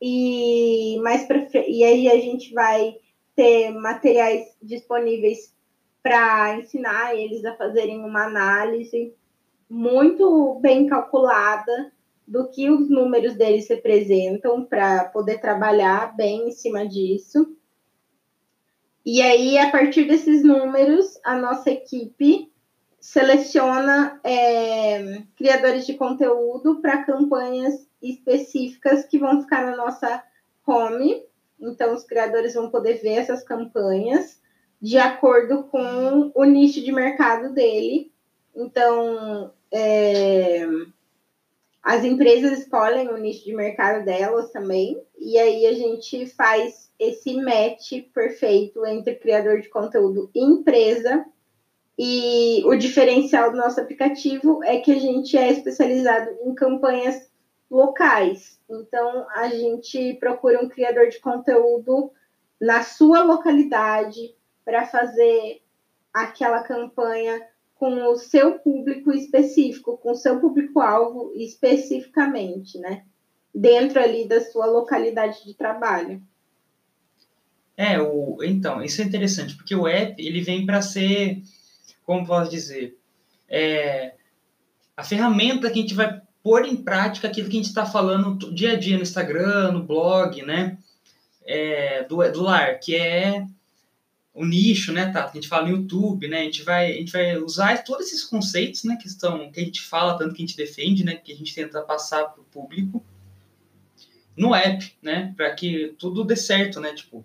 [0.00, 1.26] e mais
[1.66, 2.96] e aí a gente vai
[3.34, 5.54] ter materiais disponíveis
[6.02, 9.14] para ensinar eles a fazerem uma análise
[9.68, 11.92] muito bem calculada
[12.26, 17.56] do que os números deles representam para poder trabalhar bem em cima disso.
[19.04, 22.50] E aí, a partir desses números, a nossa equipe
[23.00, 30.22] seleciona é, criadores de conteúdo para campanhas específicas que vão ficar na nossa
[30.66, 31.24] home.
[31.60, 34.40] Então, os criadores vão poder ver essas campanhas
[34.80, 38.10] de acordo com o nicho de mercado dele.
[38.56, 40.66] Então, é,
[41.82, 47.34] as empresas escolhem o nicho de mercado delas também, e aí a gente faz esse
[47.34, 51.24] match perfeito entre criador de conteúdo e empresa.
[51.98, 57.29] E o diferencial do nosso aplicativo é que a gente é especializado em campanhas
[57.70, 58.58] locais.
[58.68, 62.10] Então, a gente procura um criador de conteúdo
[62.60, 65.62] na sua localidade para fazer
[66.12, 67.40] aquela campanha
[67.76, 73.04] com o seu público específico, com o seu público-alvo especificamente, né?
[73.54, 76.22] Dentro ali da sua localidade de trabalho.
[77.76, 81.42] É, o, então, isso é interessante, porque o app, ele vem para ser,
[82.04, 82.98] como posso dizer,
[83.48, 84.12] é,
[84.94, 88.52] a ferramenta que a gente vai pôr em prática aquilo que a gente está falando
[88.52, 90.78] dia a dia no Instagram, no blog, né?
[91.44, 93.46] É, do, do lar, que é
[94.32, 95.26] o nicho, né, tá?
[95.26, 96.42] A gente fala no YouTube, né?
[96.42, 99.64] A gente vai, a gente vai usar todos esses conceitos, né, que estão, que a
[99.64, 102.44] gente fala tanto que a gente defende, né, que a gente tenta passar para o
[102.44, 103.04] público
[104.36, 107.24] no app, né, para que tudo dê certo, né, tipo,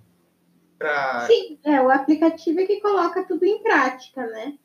[0.78, 4.56] para Sim, é o aplicativo é que coloca tudo em prática, né?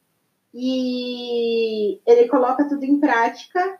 [0.52, 3.78] E ele coloca tudo em prática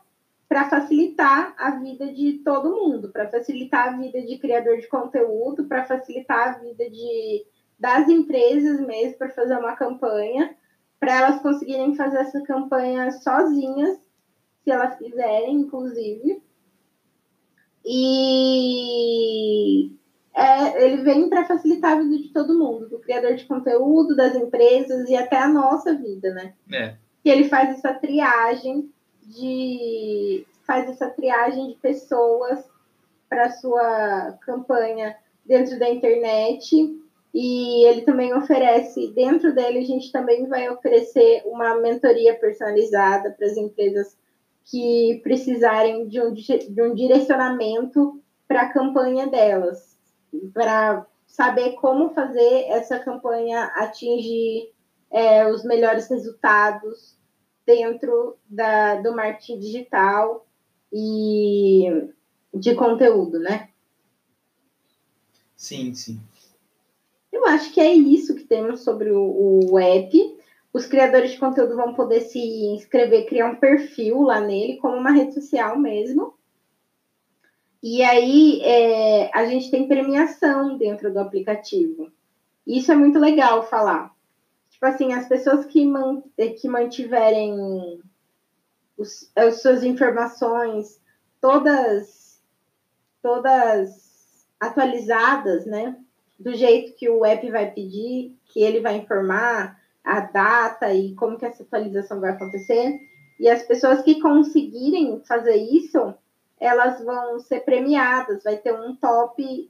[0.51, 5.63] para facilitar a vida de todo mundo, para facilitar a vida de criador de conteúdo,
[5.63, 7.45] para facilitar a vida de
[7.79, 10.53] das empresas mesmo para fazer uma campanha,
[10.99, 13.97] para elas conseguirem fazer essa campanha sozinhas,
[14.61, 16.43] se elas quiserem, inclusive.
[17.85, 19.95] E
[20.35, 24.35] é, ele vem para facilitar a vida de todo mundo, do criador de conteúdo, das
[24.35, 26.55] empresas e até a nossa vida, né?
[26.69, 26.95] É.
[27.23, 28.91] Que ele faz essa triagem
[29.23, 32.63] de faz essa triagem de pessoas
[33.29, 36.97] para sua campanha dentro da internet.
[37.33, 43.47] E ele também oferece, dentro dele, a gente também vai oferecer uma mentoria personalizada para
[43.47, 44.17] as empresas
[44.65, 49.97] que precisarem de um, de um direcionamento para a campanha delas,
[50.53, 54.73] para saber como fazer essa campanha atingir
[55.09, 57.17] é, os melhores resultados
[57.71, 60.45] dentro da, do marketing digital
[60.91, 62.09] e
[62.53, 63.69] de conteúdo, né?
[65.55, 66.19] Sim, sim.
[67.31, 70.37] Eu acho que é isso que temos sobre o, o app.
[70.73, 75.11] Os criadores de conteúdo vão poder se inscrever, criar um perfil lá nele, como uma
[75.11, 76.33] rede social mesmo.
[77.81, 82.11] E aí é, a gente tem premiação dentro do aplicativo.
[82.67, 84.13] Isso é muito legal falar.
[84.81, 86.23] Tipo assim, as pessoas que, man,
[86.59, 88.01] que mantiverem
[88.97, 90.99] os, as suas informações
[91.39, 92.41] todas,
[93.21, 95.95] todas atualizadas, né?
[96.39, 101.37] Do jeito que o app vai pedir, que ele vai informar a data e como
[101.37, 102.99] que essa atualização vai acontecer.
[103.39, 106.11] E as pessoas que conseguirem fazer isso,
[106.59, 109.69] elas vão ser premiadas, vai ter um top,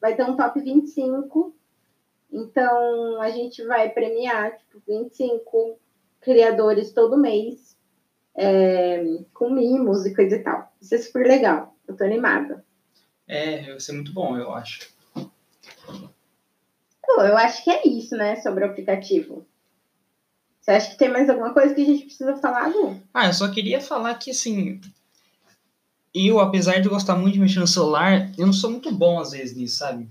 [0.00, 1.54] vai ter um top 25.
[2.32, 5.78] Então, a gente vai premiar, tipo, 25
[6.20, 7.76] criadores todo mês,
[8.36, 9.02] é,
[9.34, 10.72] com mimos e coisa e tal.
[10.80, 11.74] Isso é super legal.
[11.88, 12.64] Eu tô animada.
[13.26, 14.88] É, vai ser muito bom, eu acho.
[15.14, 19.44] Pô, eu acho que é isso, né, sobre o aplicativo.
[20.60, 23.00] Você acha que tem mais alguma coisa que a gente precisa falar, Lu?
[23.12, 24.80] Ah, eu só queria falar que, assim,
[26.14, 29.32] eu, apesar de gostar muito de mexer no celular, eu não sou muito bom às
[29.32, 30.08] vezes nisso, sabe?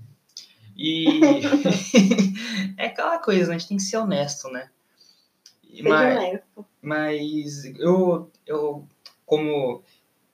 [0.82, 1.20] E
[2.78, 3.56] é aquela coisa, né?
[3.56, 4.70] A gente tem que ser honesto, né?
[5.70, 6.66] Seja mas, honesto.
[6.80, 8.88] Mas eu, eu,
[9.26, 9.82] como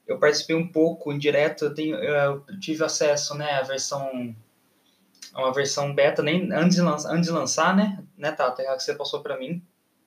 [0.07, 4.35] eu participei um pouco em direto, eu, tenho, eu tive acesso, né, à versão
[5.35, 8.69] a uma versão beta nem antes de lançar, antes de lançar, né, né, Tata, é
[8.69, 9.61] a que você passou para mim.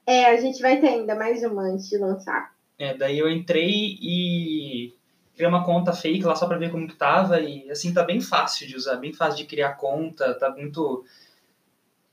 [0.07, 2.55] É, a gente vai ter ainda mais uma antes de lançar.
[2.79, 4.93] É, daí eu entrei e
[5.39, 8.19] criei uma conta fake lá só para ver como que tava e assim tá bem
[8.19, 11.05] fácil de usar, bem fácil de criar conta, tá muito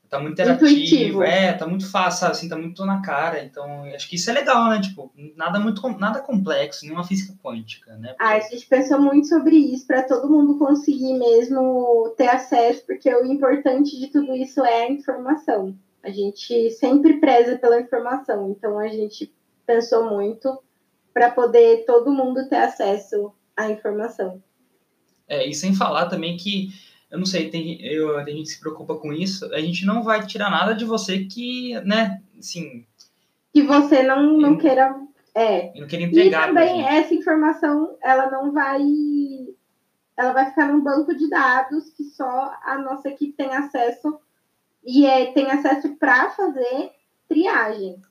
[0.08, 1.22] tá muito interativo, Intuitivo.
[1.24, 2.32] é, tá muito fácil, sabe?
[2.32, 5.82] assim, tá muito na cara, então acho que isso é legal, né, tipo, nada muito,
[5.98, 8.14] nada complexo, nenhuma física quântica, né?
[8.16, 13.12] Ah, a gente pensou muito sobre isso, para todo mundo conseguir mesmo ter acesso, porque
[13.12, 15.74] o importante de tudo isso é a informação.
[16.00, 19.34] A gente sempre preza pela informação, então a gente
[19.66, 20.62] pensou muito
[21.16, 24.42] para poder todo mundo ter acesso à informação.
[25.26, 26.68] É, e sem falar também que,
[27.10, 30.26] eu não sei, tem, eu, a gente se preocupa com isso, a gente não vai
[30.26, 32.84] tirar nada de você que, né, assim...
[33.50, 34.94] Que você não, não eu, queira...
[35.34, 35.72] É.
[35.80, 36.42] Não queira entregar.
[36.42, 38.82] E também essa informação, ela não vai...
[40.18, 44.20] Ela vai ficar num banco de dados que só a nossa equipe tem acesso
[44.84, 46.90] e é, tem acesso para fazer
[47.26, 48.02] triagem.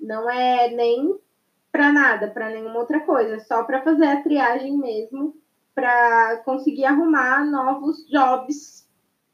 [0.00, 1.22] Não é nem
[1.74, 5.36] para nada, para nenhuma outra coisa, só para fazer a triagem mesmo,
[5.74, 8.88] para conseguir arrumar novos jobs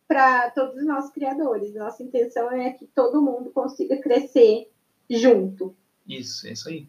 [0.08, 1.74] para todos os nossos criadores.
[1.74, 4.70] Nossa intenção é que todo mundo consiga crescer
[5.10, 5.76] junto.
[6.08, 6.88] Isso, é isso aí.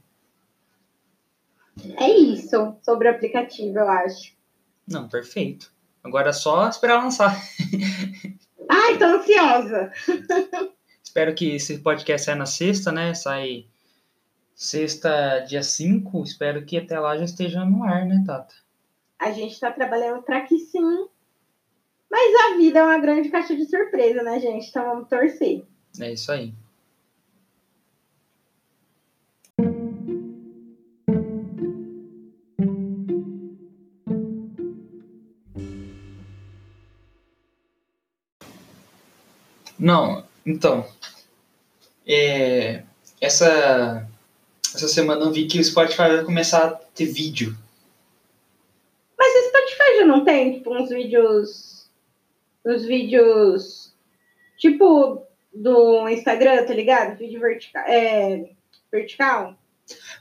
[1.98, 4.34] É isso sobre o aplicativo, eu acho.
[4.88, 5.70] Não, perfeito.
[6.02, 7.36] Agora é só esperar lançar.
[8.70, 9.92] Ai, tô ansiosa.
[11.04, 13.14] Espero que esse podcast saia na sexta, né?
[13.14, 13.66] Sai
[14.62, 16.24] sexta, dia 5.
[16.24, 18.54] Espero que até lá já esteja no ar, né, Tata?
[19.18, 21.08] A gente tá trabalhando para que sim.
[22.10, 24.70] Mas a vida é uma grande caixa de surpresa, né, gente?
[24.70, 25.66] Então vamos torcer.
[26.00, 26.54] É isso aí.
[39.80, 40.86] Não, então.
[42.06, 42.84] É,
[43.20, 44.08] essa,
[44.84, 47.58] essa semana eu vi que o Spotify vai começar a ter vídeo.
[49.18, 51.90] Mas o Spotify já não tem, tipo, uns vídeos.
[52.66, 53.94] Uns vídeos.
[54.58, 57.18] Tipo do Instagram, tá ligado?
[57.18, 57.84] Vídeo vertical.
[57.86, 58.50] É,
[58.92, 59.56] vertical?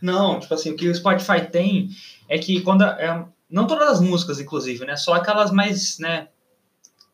[0.03, 1.91] Não, tipo assim, o que o Spotify tem
[2.29, 2.85] é que quando.
[2.85, 4.97] É, não todas as músicas, inclusive, né?
[4.97, 6.29] Só aquelas mais, né?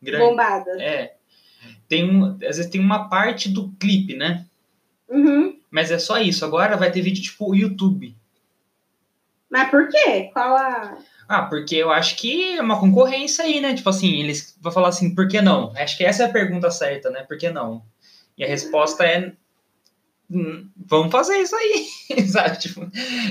[0.01, 0.27] Grandes.
[0.27, 0.79] Bombadas.
[0.79, 1.17] É
[1.87, 4.45] tem um, às vezes tem uma parte do clipe, né?
[5.09, 5.56] Uhum.
[5.69, 6.45] Mas é só isso.
[6.45, 8.15] Agora vai ter vídeo tipo YouTube.
[9.49, 10.29] Mas por quê?
[10.33, 10.97] Qual a.
[11.27, 13.73] Ah, porque eu acho que é uma concorrência aí, né?
[13.73, 15.73] Tipo assim, eles vão falar assim, por que não?
[15.75, 17.23] Acho que essa é a pergunta certa, né?
[17.23, 17.83] Por que não?
[18.37, 19.33] E a resposta é.
[20.29, 21.87] Hum, vamos fazer isso aí,
[22.27, 22.59] sabe?
[22.59, 22.81] Tipo,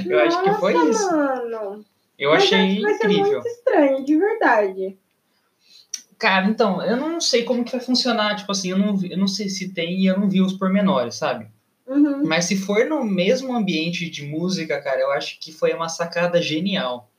[0.07, 1.11] eu Nossa, acho que foi isso.
[1.11, 1.85] Mano.
[2.19, 3.25] Eu Mas achei vai incrível.
[3.25, 4.99] Ser muito estranho, de verdade.
[6.19, 9.29] Cara, então, eu não sei como que vai funcionar, tipo assim, eu não, eu não
[9.29, 11.47] sei se tem e eu não vi os pormenores, sabe?
[11.87, 12.25] Uhum.
[12.25, 16.43] Mas se for no mesmo ambiente de música, cara, eu acho que foi uma sacada
[16.43, 17.11] genial.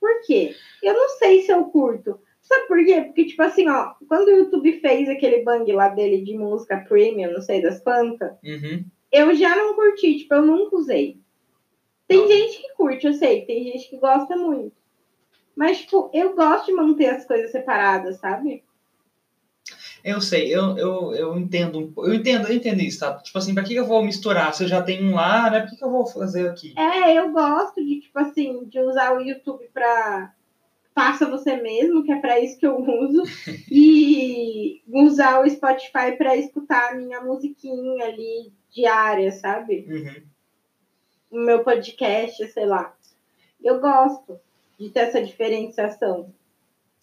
[0.00, 0.54] Por quê?
[0.82, 2.18] Eu não sei se eu curto.
[2.42, 3.02] Sabe por quê?
[3.02, 7.32] Porque, tipo assim, ó, quando o YouTube fez aquele bang lá dele de música premium,
[7.32, 8.84] não sei das quantas, uhum.
[9.12, 11.20] eu já não curti, tipo, eu nunca usei.
[12.06, 12.26] Tem não.
[12.26, 14.72] gente que curte, eu sei, tem gente que gosta muito.
[15.54, 18.64] Mas, tipo, eu gosto de manter as coisas separadas, sabe?
[20.04, 23.14] Eu sei, eu, eu, eu entendo, eu entendo, eu entendo isso, tá?
[23.18, 24.54] Tipo assim, pra que eu vou misturar?
[24.54, 25.60] Se eu já tenho um lá, né?
[25.60, 26.74] Por que, que eu vou fazer aqui?
[26.78, 30.32] É, eu gosto de, tipo assim, de usar o YouTube pra
[30.98, 33.22] faça você mesmo, que é para isso que eu uso,
[33.70, 39.86] e usar o Spotify para escutar a minha musiquinha ali diária, sabe?
[39.88, 40.22] Uhum.
[41.30, 42.96] O meu podcast, sei lá.
[43.62, 44.40] Eu gosto
[44.78, 46.32] de ter essa diferenciação.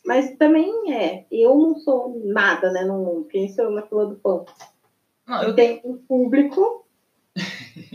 [0.06, 3.28] Mas também é, eu não sou nada, né, no mundo.
[3.28, 4.46] Quem sou eu na fila do pão?
[5.28, 6.86] Não, Eu tenho um público,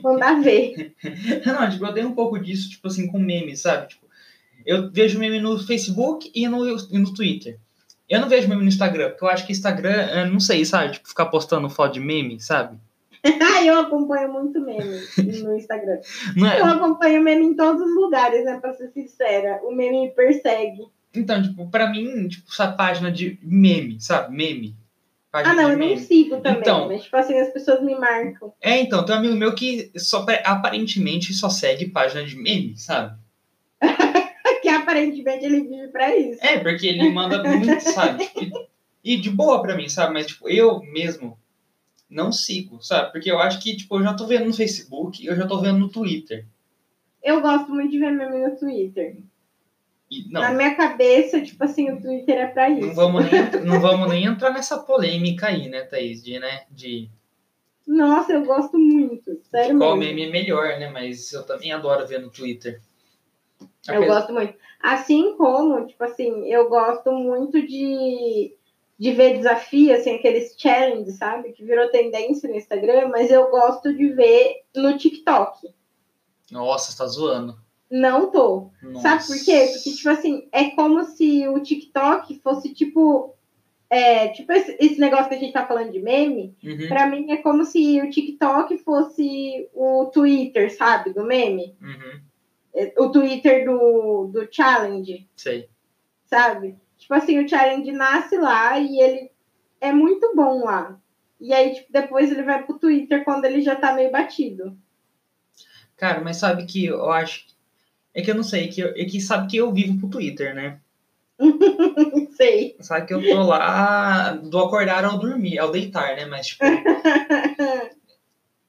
[0.02, 0.94] mandar ver.
[1.46, 3.88] não, tipo, eu tenho um pouco disso, tipo assim, com memes, sabe?
[3.88, 4.06] Tipo,
[4.66, 7.58] eu vejo meme no Facebook e no, e no Twitter.
[8.08, 10.94] Eu não vejo meme no Instagram, porque eu acho que Instagram, eu não sei, sabe?
[10.94, 12.76] Tipo, ficar postando foto de meme, sabe?
[13.64, 14.98] Eu acompanho muito meme
[15.42, 16.00] no Instagram.
[16.38, 18.58] É, Eu acompanho meme em todos os lugares, né?
[18.58, 19.60] Pra ser sincera.
[19.62, 20.86] O meme me persegue.
[21.14, 24.34] Então, tipo, pra mim, tipo, essa página de meme, sabe?
[24.34, 24.76] Meme.
[25.30, 26.60] Página Ah, não, eu não sigo também.
[26.60, 26.88] Então.
[26.88, 28.52] Mas, tipo assim, as pessoas me marcam.
[28.60, 33.18] É, então, tem um amigo meu que só, aparentemente só segue página de meme, sabe?
[34.62, 36.38] Que aparentemente ele vive pra isso.
[36.44, 38.26] É, porque ele manda muito, sabe?
[38.26, 38.68] Tipo,
[39.02, 40.12] e de boa pra mim, sabe?
[40.12, 41.38] Mas, tipo, eu mesmo
[42.10, 43.10] não sigo, sabe?
[43.10, 45.78] Porque eu acho que, tipo, eu já tô vendo no Facebook, eu já tô vendo
[45.78, 46.44] no Twitter.
[47.22, 49.16] Eu gosto muito de ver meme no Twitter.
[50.10, 52.94] E, Na não, minha cabeça, tipo assim, o Twitter é pra não isso.
[52.94, 56.22] vamos, nem, não vamos nem entrar nessa polêmica aí, né, Thaís?
[56.22, 57.08] De, né, de
[57.86, 59.38] Nossa, eu gosto muito.
[59.50, 60.14] Sério qual mesmo.
[60.16, 60.88] meme é melhor, né?
[60.88, 62.80] Mas eu também adoro ver no Twitter.
[63.88, 64.54] Eu Apesar- gosto muito.
[64.82, 68.56] Assim como, tipo assim, eu gosto muito de,
[68.98, 71.52] de ver desafio, assim, aqueles challenges, sabe?
[71.52, 75.68] Que virou tendência no Instagram, mas eu gosto de ver no TikTok.
[76.50, 77.56] Nossa, você tá zoando.
[77.90, 78.70] Não tô.
[78.82, 79.00] Nossa.
[79.02, 79.68] Sabe por quê?
[79.72, 83.34] Porque, tipo assim, é como se o TikTok fosse, tipo.
[83.92, 87.38] É, tipo esse, negócio que a gente tá falando de meme, Uhum, pra mim é
[87.38, 91.12] como se o TikTok fosse o Twitter, sabe?
[91.12, 91.74] Do meme.
[91.82, 92.20] uhum,
[92.72, 95.28] É, O Twitter do, do challenge.
[95.34, 95.68] sei.
[96.26, 96.76] sabe?
[96.98, 99.32] Tipo assim, o challenge nasce lá e ele
[99.80, 100.96] é muito bom lá.
[101.40, 104.78] E aí, tipo, depois ele vai pro Twitter quando ele já tá meio batido.
[105.96, 107.44] Cara, mas sabe que eu acho.
[108.20, 110.54] É que eu não sei, que eu- é que sabe que eu vivo pro Twitter,
[110.54, 110.78] né?
[111.38, 111.48] Não
[112.36, 112.76] sei.
[112.80, 116.26] Sabe que eu tô lá do acordar ao dormir, ao deitar, né?
[116.26, 116.62] Mas, tipo.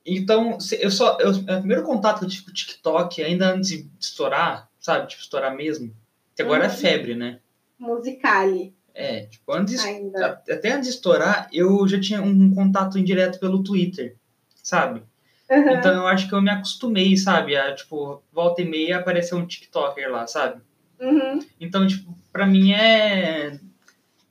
[0.05, 1.17] Então, eu só.
[1.19, 5.07] Eu, o primeiro contato que eu tive com o TikTok, ainda antes de estourar, sabe?
[5.07, 5.93] Tipo, estourar mesmo.
[6.35, 6.73] Que agora é Uhum.
[6.73, 7.39] febre, né?
[7.77, 9.79] Musicale É, tipo, antes.
[9.85, 10.41] ainda.
[10.49, 14.15] Até antes de estourar, eu já tinha um contato indireto pelo Twitter,
[14.63, 15.03] sabe?
[15.51, 15.69] Uhum.
[15.73, 17.57] Então eu acho que eu me acostumei, sabe?
[17.57, 20.61] A, tipo, volta e meia aparecer um TikToker lá, sabe?
[20.99, 21.39] Uhum.
[21.59, 23.59] Então, tipo, pra mim é.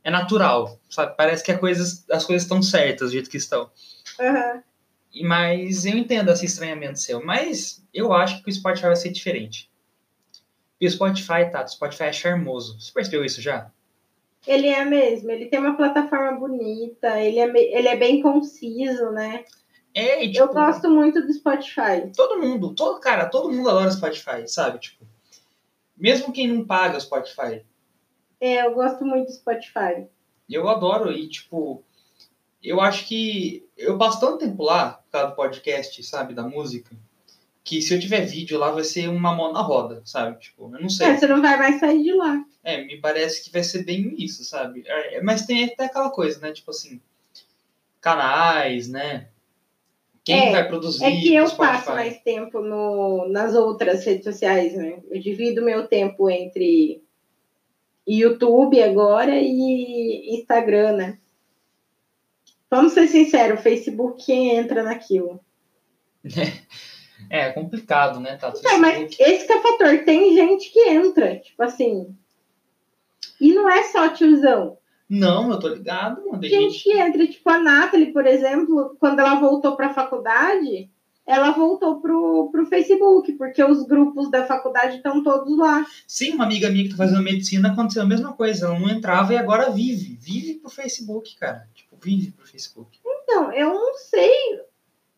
[0.02, 1.14] É natural, sabe?
[1.14, 3.70] Parece que a coisas, as coisas estão certas do jeito que estão.
[4.18, 4.62] Uhum.
[5.12, 7.22] E- Mas eu entendo esse estranhamento seu.
[7.22, 9.70] Mas eu acho que o Spotify vai ser diferente.
[10.80, 11.62] E o Spotify, tá?
[11.62, 12.80] O Spotify é charmoso.
[12.80, 13.70] Você percebeu isso já?
[14.46, 19.44] Ele é mesmo, ele tem uma plataforma bonita, ele é, ele é bem conciso, né?
[19.94, 22.10] É, e tipo, Eu gosto muito do Spotify.
[22.14, 24.78] todo mundo, todo cara, todo mundo adora Spotify, sabe?
[24.78, 25.04] Tipo,
[25.96, 27.64] mesmo quem não paga o Spotify,
[28.40, 30.06] É, eu gosto muito do Spotify.
[30.48, 31.82] eu adoro e tipo,
[32.62, 36.94] eu acho que eu passo tanto tempo lá por causa do podcast, sabe, da música,
[37.64, 40.38] que se eu tiver vídeo lá vai ser uma mão na roda, sabe?
[40.40, 41.08] Tipo, eu não sei.
[41.08, 42.42] É, você não vai mais sair de lá.
[42.62, 44.82] É, me parece que vai ser bem isso, sabe?
[44.86, 46.52] É, mas tem até aquela coisa, né?
[46.52, 47.00] Tipo assim,
[48.00, 49.28] canais, né?
[50.24, 51.76] Quem É, vai produzir É que eu Spotify?
[51.76, 55.00] passo mais tempo no, nas outras redes sociais, né?
[55.10, 57.02] Eu divido meu tempo entre
[58.06, 61.18] YouTube agora e Instagram, né?
[62.70, 65.40] Vamos ser sinceros, o Facebook quem entra naquilo.
[67.28, 68.36] É complicado, né?
[68.36, 70.04] Tá, Não, mas esse que é o fator.
[70.04, 72.16] Tem gente que entra, tipo assim.
[73.40, 74.78] E não é só tiozão.
[75.10, 76.40] Não, eu tô ligado, mano.
[76.40, 80.88] Gente gente que entra, tipo a Nathalie, por exemplo, quando ela voltou para a faculdade,
[81.26, 85.84] ela voltou pro, pro Facebook, porque os grupos da faculdade estão todos lá.
[86.06, 88.66] Sim, uma amiga minha que tá fazendo medicina aconteceu a mesma coisa.
[88.66, 90.16] Ela não entrava e agora vive.
[90.20, 91.68] Vive pro Facebook, cara.
[91.74, 93.00] Tipo, vive pro Facebook.
[93.04, 94.60] Então, eu não sei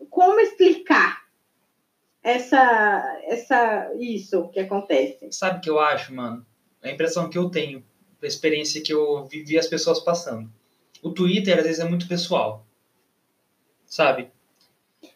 [0.09, 1.23] como explicar
[2.23, 5.31] essa, essa, isso que acontece.
[5.33, 6.47] Sabe o que eu acho, mano?
[6.83, 7.85] A impressão que eu tenho,
[8.29, 10.51] experiência que eu vivi as pessoas passando.
[11.03, 12.67] O Twitter, às vezes, é muito pessoal.
[13.87, 14.31] Sabe?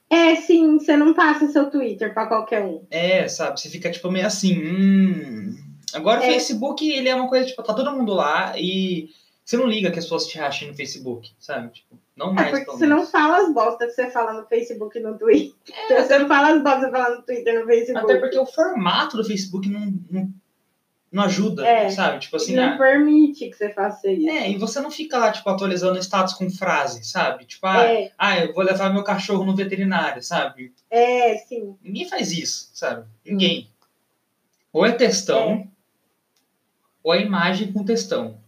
[0.09, 2.85] É, sim, você não passa seu Twitter para qualquer um.
[2.91, 3.61] É, sabe?
[3.61, 5.57] Você fica, tipo, meio assim, hum...
[5.95, 6.33] Agora o É.
[6.33, 9.09] Facebook, ele é uma coisa, tipo, tá todo mundo lá e
[9.45, 11.71] você não liga que as pessoas te achem no Facebook, sabe?
[11.71, 14.47] Tipo, não É mais, porque pelo você não fala as bostas que você fala no
[14.47, 15.55] Facebook e no Twitter.
[15.91, 18.05] É, Você não fala as bostas que você fala no Twitter e no Facebook.
[18.05, 20.35] Até porque o formato do Facebook não, não,
[21.17, 22.21] não ajuda, É, sabe?
[22.21, 24.29] Tipo assim, não ah, permite que você faça isso.
[24.29, 27.47] é, e você não fica lá, tipo, atualizando status com frase, sabe?
[27.47, 30.75] Tipo, ah, É, ah, eu vou levar meu cachorro no veterinário, sabe?
[30.91, 31.75] é, sim.
[31.83, 33.07] Ninguém faz isso, sabe?
[33.25, 33.71] Ninguém.
[34.71, 35.67] Ou é textão,
[37.03, 38.39] ou é imagem com textão.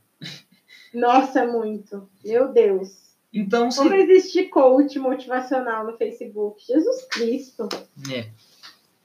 [0.93, 2.07] Nossa, muito.
[2.23, 3.16] Meu Deus.
[3.33, 3.79] Então, se...
[3.79, 6.62] Como existe coach motivacional no Facebook?
[6.66, 7.66] Jesus Cristo.
[8.12, 8.29] É,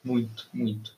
[0.03, 0.93] muito, muito.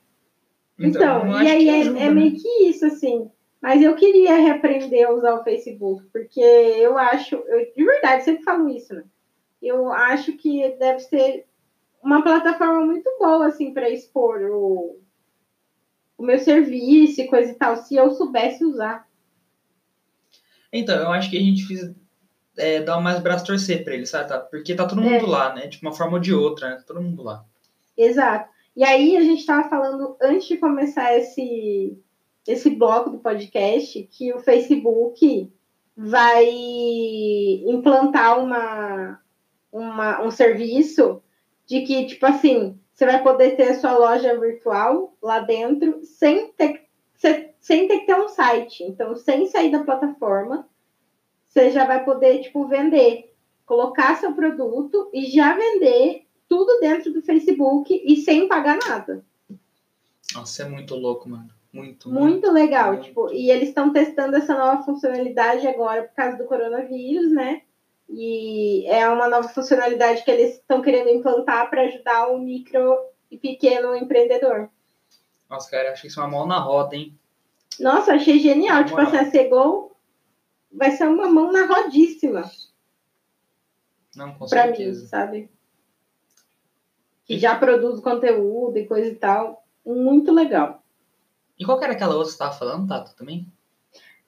[0.78, 2.12] Então, eu e aí é, ajuda, é né?
[2.12, 3.30] meio que isso, assim.
[3.62, 8.44] Mas eu queria reaprender a usar o Facebook, porque eu acho, eu, de verdade, sempre
[8.44, 9.04] falo isso, né?
[9.62, 11.46] Eu acho que deve ser
[12.04, 15.00] uma plataforma muito boa, assim, para expor o,
[16.18, 19.08] o meu serviço e coisa e tal, se eu soubesse usar.
[20.72, 21.96] Então, eu acho que a gente precisa
[22.58, 24.30] é, dar mais braço torcer pra ele, sabe?
[24.30, 24.40] Tá?
[24.40, 25.04] Porque tá todo É.
[25.04, 25.68] mundo lá, né?
[25.68, 26.76] De uma forma ou de outra, né?
[26.76, 27.44] Tá todo mundo lá.
[27.98, 28.50] Exato.
[28.76, 31.98] E aí a gente estava falando antes de começar esse
[32.48, 35.52] esse bloco do podcast que o Facebook
[35.98, 36.46] vai
[37.66, 39.20] implantar uma,
[39.72, 41.24] uma um serviço
[41.66, 46.52] de que tipo assim você vai poder ter a sua loja virtual lá dentro sem
[46.54, 48.84] ter se- sem ter que ter um site.
[48.84, 50.68] Então sem sair da plataforma
[51.46, 53.34] você já vai poder tipo vender,
[53.66, 59.24] colocar seu produto e já vender tudo dentro do Facebook e sem pagar nada.
[60.34, 61.50] Nossa, é muito louco, mano.
[61.72, 63.04] Muito, Muito legal, muito.
[63.04, 67.64] tipo, e eles estão testando essa nova funcionalidade agora por causa do coronavírus, né?
[68.10, 72.98] E é uma nova funcionalidade que eles estão querendo implantar para ajudar o micro
[73.30, 74.70] e pequeno empreendedor.
[75.50, 77.14] Nossa, cara, que isso é uma mão na roda, hein?
[77.78, 78.86] Nossa, achei genial.
[78.86, 79.08] Tipo Moral.
[79.14, 79.98] assim, a Segol
[80.72, 82.50] vai ser uma mão na rodíssima
[84.16, 85.08] Não, com para mim, certeza.
[85.08, 85.50] sabe?
[87.26, 89.66] Que já produz conteúdo e coisa e tal.
[89.86, 90.84] Muito legal.
[91.58, 93.48] E qual era aquela outra que você tava falando, Tato, também?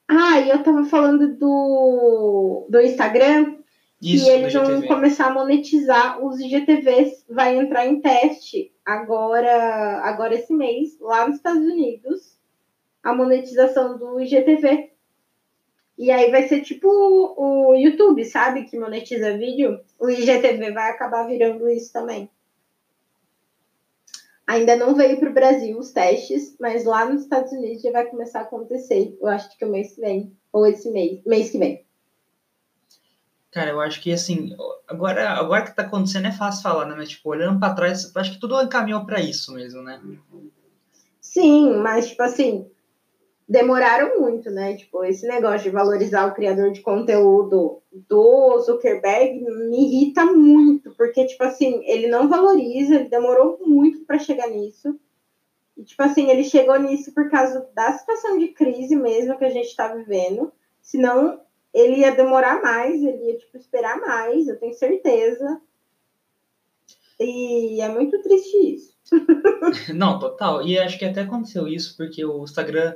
[0.08, 3.56] Ah, e eu tava falando do, do Instagram,
[4.00, 7.26] Isso, que eles vão começar a monetizar os IGTVs.
[7.28, 12.38] Vai entrar em teste agora, agora esse mês, lá nos Estados Unidos,
[13.02, 14.92] a monetização do IGTV.
[15.98, 18.64] E aí vai ser tipo o YouTube, sabe?
[18.64, 19.78] Que monetiza vídeo.
[19.98, 22.30] O IGTV vai acabar virando isso também.
[24.48, 28.06] Ainda não veio para o Brasil os testes, mas lá nos Estados Unidos já vai
[28.06, 29.14] começar a acontecer.
[29.20, 30.34] Eu acho que o mês que vem.
[30.50, 31.20] Ou esse mês.
[31.26, 31.84] Mês que vem.
[33.50, 34.56] Cara, eu acho que assim,
[34.88, 36.94] agora, agora que tá acontecendo é fácil falar, né?
[36.96, 40.00] Mas, tipo, olhando pra trás, eu acho que tudo encaminhou pra isso mesmo, né?
[41.20, 42.70] Sim, mas, tipo assim,
[43.48, 44.76] demoraram muito, né?
[44.76, 51.24] Tipo, esse negócio de valorizar o criador de conteúdo do Zuckerberg me irrita muito, porque,
[51.24, 55.00] tipo assim, ele não valoriza, ele demorou muito para chegar nisso.
[55.76, 59.50] E, tipo assim, ele chegou nisso por causa da situação de crise mesmo que a
[59.50, 60.52] gente tá vivendo.
[60.82, 61.40] Senão,
[61.72, 65.58] ele ia demorar mais, ele ia, tipo, esperar mais, eu tenho certeza.
[67.18, 68.98] E é muito triste isso.
[69.94, 70.62] Não, total.
[70.66, 72.94] E acho que até aconteceu isso porque o Instagram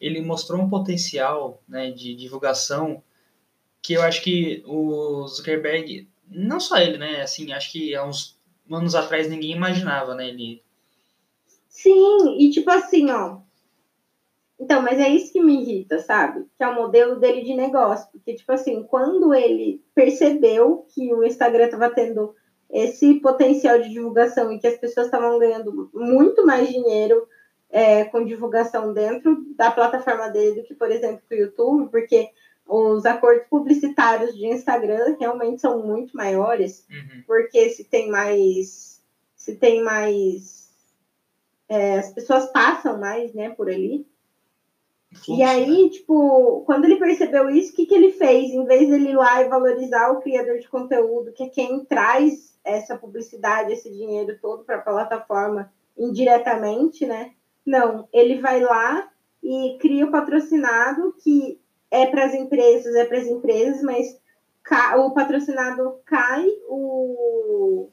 [0.00, 3.02] ele mostrou um potencial né, de divulgação
[3.82, 7.22] que eu acho que o Zuckerberg, não só ele, né?
[7.22, 8.38] Assim, acho que há uns
[8.70, 10.28] anos atrás ninguém imaginava, né?
[10.28, 10.62] Ele.
[11.68, 13.38] Sim, e tipo assim, ó.
[14.60, 16.46] Então, mas é isso que me irrita, sabe?
[16.56, 18.08] Que é o modelo dele de negócio.
[18.12, 22.32] Porque, tipo assim, quando ele percebeu que o Instagram estava tendo
[22.70, 27.26] esse potencial de divulgação e que as pessoas estavam ganhando muito mais dinheiro
[27.72, 32.30] é, com divulgação dentro da plataforma dele do que, por exemplo, o YouTube, porque
[32.66, 37.22] os acordos publicitários de Instagram realmente são muito maiores Uhum.
[37.26, 39.02] porque se tem mais
[39.34, 40.70] se tem mais
[41.68, 44.06] é, as pessoas passam mais né por ali
[45.28, 45.44] e né?
[45.44, 49.16] aí tipo quando ele percebeu isso o que que ele fez em vez dele ir
[49.16, 54.38] lá e valorizar o criador de conteúdo que é quem traz essa publicidade esse dinheiro
[54.40, 57.32] todo para a plataforma indiretamente né
[57.64, 59.08] não ele vai lá
[59.42, 61.60] e cria o patrocinado que
[61.90, 64.20] é para as empresas é para as empresas mas
[64.96, 67.88] o patrocinado cai o,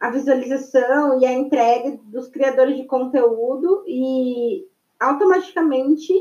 [0.00, 4.64] a visualização e a entrega dos criadores de conteúdo e
[4.98, 6.12] automaticamente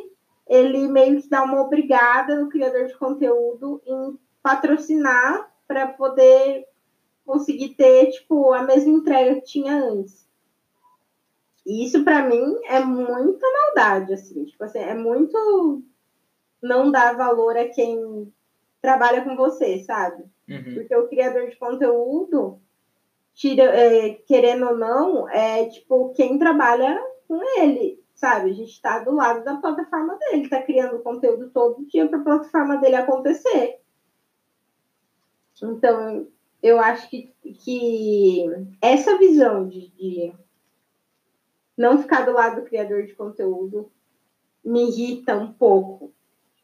[0.47, 6.65] ele meio que dá uma obrigada no criador de conteúdo em patrocinar para poder
[7.25, 10.26] conseguir ter tipo a mesma entrega que tinha antes.
[11.67, 15.83] E isso para mim é muita maldade assim, tipo assim, é muito
[16.63, 18.33] não dar valor a quem
[18.81, 20.23] trabalha com você, sabe?
[20.49, 20.75] Uhum.
[20.75, 22.61] Porque o criador de conteúdo,
[23.33, 26.97] tira, é, querendo ou não, é tipo quem trabalha
[27.27, 28.01] com ele.
[28.15, 28.49] sabe?
[28.49, 32.23] A gente está do lado da plataforma dele, está criando conteúdo todo dia para a
[32.23, 33.79] plataforma dele acontecer.
[35.61, 36.27] Então,
[36.63, 37.31] eu acho que,
[37.63, 38.45] que
[38.81, 40.33] essa visão de, de
[41.77, 43.91] não ficar do lado do criador de conteúdo
[44.65, 46.11] me irrita um pouco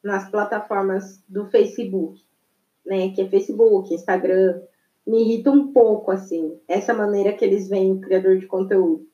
[0.03, 2.21] nas plataformas do Facebook,
[2.85, 3.11] né?
[3.13, 4.61] Que é Facebook, Instagram,
[5.05, 9.07] me irrita um pouco, assim, essa maneira que eles veem o criador de conteúdo.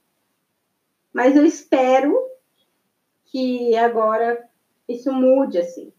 [1.13, 2.17] Mas eu espero
[3.25, 4.43] que agora
[4.87, 5.91] isso mude, assim.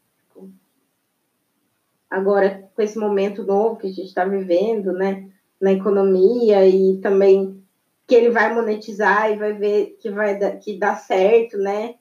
[2.08, 5.30] Agora, com esse momento novo que a gente está vivendo, né?
[5.60, 7.59] Na economia e também
[8.10, 11.94] que ele vai monetizar e vai ver que vai dar, que dá certo, né?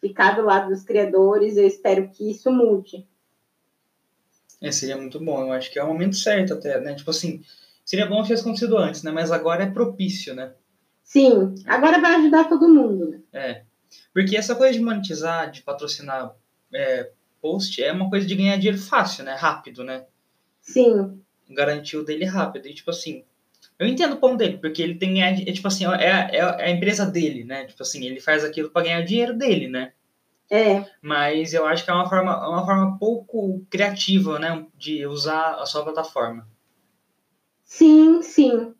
[0.00, 3.04] Ficar do lado dos criadores, eu espero que isso mude.
[4.62, 5.42] É, seria muito bom.
[5.42, 6.94] Eu acho que é o momento certo até, né?
[6.94, 7.42] Tipo assim,
[7.84, 9.10] seria bom se tivesse acontecido antes, né?
[9.10, 10.54] Mas agora é propício, né?
[11.02, 13.10] Sim, agora vai ajudar todo mundo.
[13.10, 13.20] Né?
[13.32, 13.62] É.
[14.14, 16.36] Porque essa coisa de monetizar, de patrocinar
[16.72, 17.10] é,
[17.42, 19.34] post, é uma coisa de ganhar dinheiro fácil, né?
[19.34, 20.06] Rápido, né?
[20.60, 21.20] Sim.
[21.50, 22.68] Garantir o dele rápido.
[22.68, 23.24] E, tipo assim,
[23.78, 25.22] eu entendo o pão dele, porque ele tem.
[25.22, 27.64] É, é tipo assim, é, é, é, a empresa dele, né?
[27.66, 29.92] Tipo assim, ele faz aquilo para ganhar dinheiro dele, né?
[30.50, 30.84] É.
[31.00, 34.66] Mas eu acho que é uma forma, é uma forma pouco criativa, né?
[34.76, 36.48] De usar a sua plataforma.
[37.64, 38.74] Sim, sim.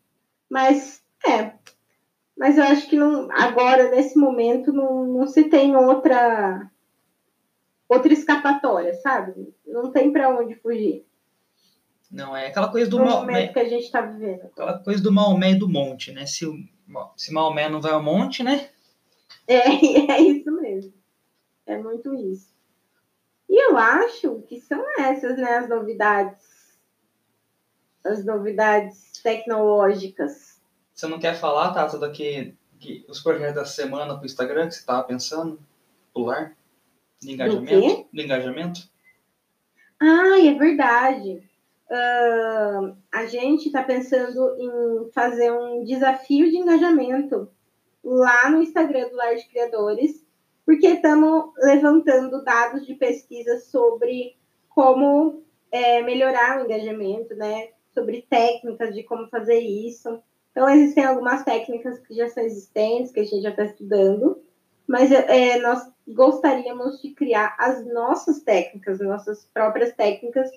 [0.51, 1.53] Mas, é.
[2.36, 6.70] Mas eu acho que não, agora, nesse momento, não, não se tem outra
[7.88, 9.55] outra escapatória, sabe?
[9.66, 11.07] Não tem para onde fugir.
[12.11, 13.32] Não, é aquela coisa do no Maomé.
[13.32, 14.46] momento que a gente está vivendo.
[14.46, 16.24] Aquela coisa do Maomé e do monte, né?
[16.24, 16.46] Se,
[17.16, 18.70] se Maomé não vai ao monte, né?
[19.46, 19.68] É,
[20.12, 20.92] é isso mesmo.
[21.66, 22.48] É muito isso.
[23.48, 26.76] E eu acho que são essas, né, as novidades.
[28.04, 30.61] As novidades tecnológicas.
[30.94, 34.74] Você não quer falar, Tata, daqui que os projetos da semana para o Instagram que
[34.74, 35.61] você estava pensando?
[36.12, 36.56] Pular?
[37.20, 38.09] De engajamento?
[38.12, 38.88] De engajamento?
[40.00, 41.47] Ah, é verdade.
[41.91, 47.49] Uh, a gente está pensando em fazer um desafio de engajamento
[48.05, 50.22] lá no Instagram do Lar de Criadores
[50.68, 54.36] porque estamos levantando dados de pesquisa sobre
[54.68, 57.70] como é, melhorar o engajamento, né?
[57.95, 60.22] Sobre técnicas de como fazer isso.
[60.51, 64.43] Então, existem algumas técnicas que já são existentes, que a gente já está estudando,
[64.86, 70.51] mas é, nós gostaríamos de criar as nossas técnicas, nossas próprias técnicas,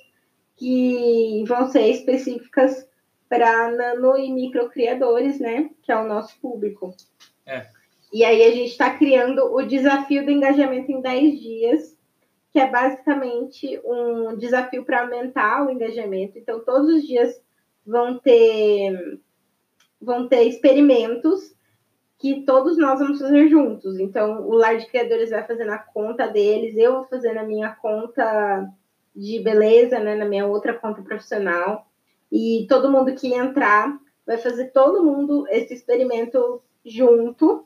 [0.62, 2.88] que vão ser específicas
[3.28, 5.72] para nano e micro criadores, né?
[5.82, 6.94] Que é o nosso público.
[7.48, 7.66] É.
[8.14, 11.98] E aí a gente está criando o desafio do engajamento em 10 dias,
[12.54, 16.38] que é basicamente um desafio para aumentar o engajamento.
[16.38, 17.42] Então, todos os dias
[17.84, 19.20] vão ter
[20.00, 21.56] vão ter experimentos
[22.20, 24.00] que todos nós vamos fazer juntos.
[24.00, 27.72] Então, o Lar de Criadores vai fazer na conta deles, eu vou fazer na minha
[27.72, 28.70] conta
[29.16, 31.88] de beleza, né, na minha outra conta profissional.
[32.32, 37.66] E todo mundo que entrar vai fazer todo mundo esse experimento junto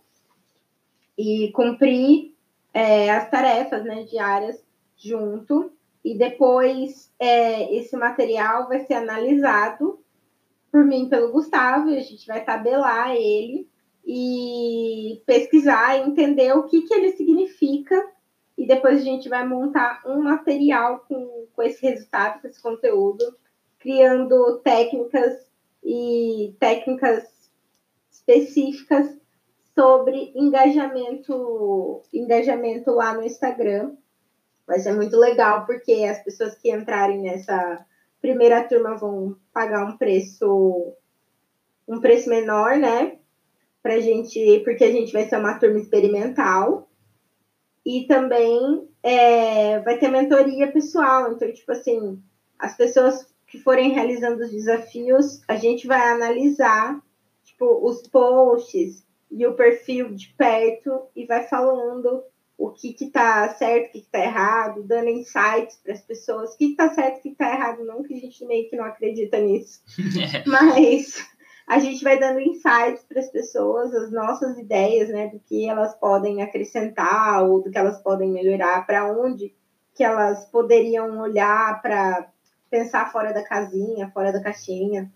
[1.17, 2.33] e cumprir
[2.73, 4.63] é, as tarefas né, diárias
[4.97, 5.71] junto.
[6.03, 9.99] E depois é, esse material vai ser analisado
[10.71, 13.65] por mim pelo Gustavo, e a gente vai tabelar ele
[14.05, 17.95] e pesquisar entender o que, que ele significa.
[18.57, 23.35] E depois a gente vai montar um material com, com esse resultado, com esse conteúdo,
[23.79, 25.45] criando técnicas
[25.83, 27.23] e técnicas
[28.11, 29.15] específicas
[29.73, 33.95] sobre engajamento, engajamento lá no Instagram.
[34.65, 37.85] Vai ser muito legal, porque as pessoas que entrarem nessa
[38.21, 40.95] primeira turma vão pagar um preço
[41.87, 43.17] um preço menor, né?
[43.81, 46.89] Pra gente, porque a gente vai ser uma turma experimental.
[47.85, 51.31] E também é, vai ter mentoria pessoal.
[51.31, 52.21] Então, tipo assim,
[52.57, 56.99] as pessoas que forem realizando os desafios, a gente vai analisar
[57.43, 59.05] tipo, os posts,
[59.35, 62.23] e o perfil de perto e vai falando
[62.57, 66.53] o que que tá certo, o que que tá errado, dando insights para as pessoas,
[66.53, 68.69] o que que tá certo, o que que tá errado, não que a gente meio
[68.69, 69.81] que não acredita nisso.
[70.47, 71.17] Mas
[71.67, 75.95] a gente vai dando insights para as pessoas, as nossas ideias, né, do que elas
[75.95, 79.55] podem acrescentar ou do que elas podem melhorar, para onde
[79.95, 82.29] que elas poderiam olhar para
[82.69, 85.11] pensar fora da casinha, fora da caixinha.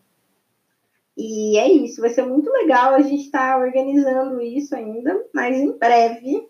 [1.16, 2.94] E é isso, vai ser muito legal.
[2.94, 6.50] A gente está organizando isso ainda, mas em breve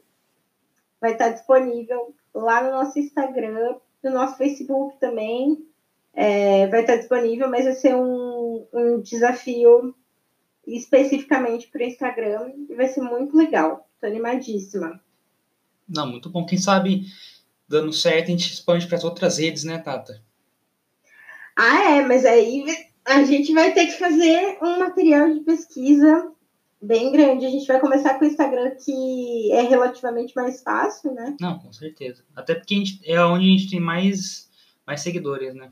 [1.01, 5.65] vai estar disponível lá no nosso Instagram, no nosso Facebook também.
[6.13, 8.38] É, vai estar disponível, mas vai ser um,
[8.73, 9.95] um desafio
[10.65, 13.89] especificamente para o Instagram e vai ser muito legal.
[13.95, 15.01] Estou animadíssima.
[15.87, 16.45] Não, muito bom.
[16.45, 17.05] Quem sabe,
[17.67, 20.21] dando certo, a gente expande para as outras redes, né, Tata?
[21.57, 22.65] Ah, é, mas aí
[23.05, 26.31] a gente vai ter que fazer um material de pesquisa
[26.81, 27.45] bem grande.
[27.45, 31.35] A gente vai começar com o Instagram, que é relativamente mais fácil, né?
[31.39, 32.23] Não, com certeza.
[32.35, 34.49] Até porque a gente, é onde a gente tem mais,
[34.85, 35.71] mais seguidores, né?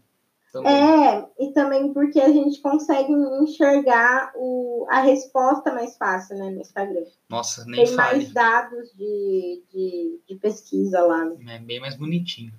[0.58, 0.74] Também.
[0.74, 6.62] É, e também porque a gente consegue enxergar o, a resposta mais fácil, né, no
[6.62, 7.06] Instagram.
[7.30, 8.18] Nossa, nem Tem fale.
[8.18, 11.26] mais dados de, de, de pesquisa lá.
[11.26, 11.56] Né?
[11.56, 12.52] É bem mais bonitinho.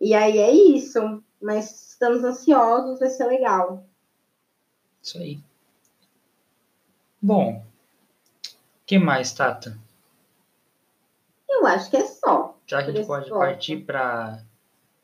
[0.00, 1.22] E aí é isso.
[1.42, 3.84] Mas estamos ansiosos, vai ser legal.
[5.02, 5.38] Isso aí.
[7.20, 8.50] Bom, o
[8.86, 9.78] que mais, Tata?
[11.46, 12.58] Eu acho que é só.
[12.66, 14.42] Já que a gente pode partir para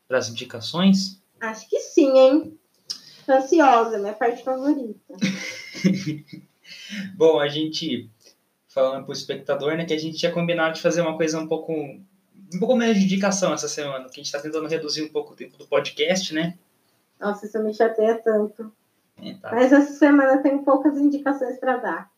[0.09, 1.20] as indicações?
[1.41, 2.59] Acho que sim, hein?
[3.27, 5.15] Ansiosa, minha parte favorita.
[7.15, 8.09] Bom, a gente,
[8.67, 11.73] falando pro espectador, né, que a gente tinha combinado de fazer uma coisa um pouco
[12.53, 15.33] um pouco menos de indicação essa semana, que a gente está tentando reduzir um pouco
[15.33, 16.57] o tempo do podcast, né?
[17.19, 18.71] Nossa, isso me chateia tanto.
[19.17, 19.51] É, tá.
[19.51, 22.11] Mas essa semana tem poucas indicações para dar.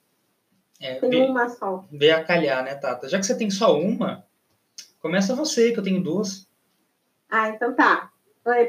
[0.79, 1.85] É, tem uma só.
[1.91, 3.07] Vê a calhar, né, Tata?
[3.07, 4.25] Já que você tem só uma,
[4.99, 6.47] começa você, que eu tenho duas.
[7.29, 8.12] Ah, então tá.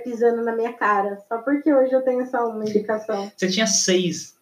[0.05, 1.19] Pisando na minha cara.
[1.29, 3.31] Só porque hoje eu tenho só uma indicação.
[3.37, 4.39] Você tinha seis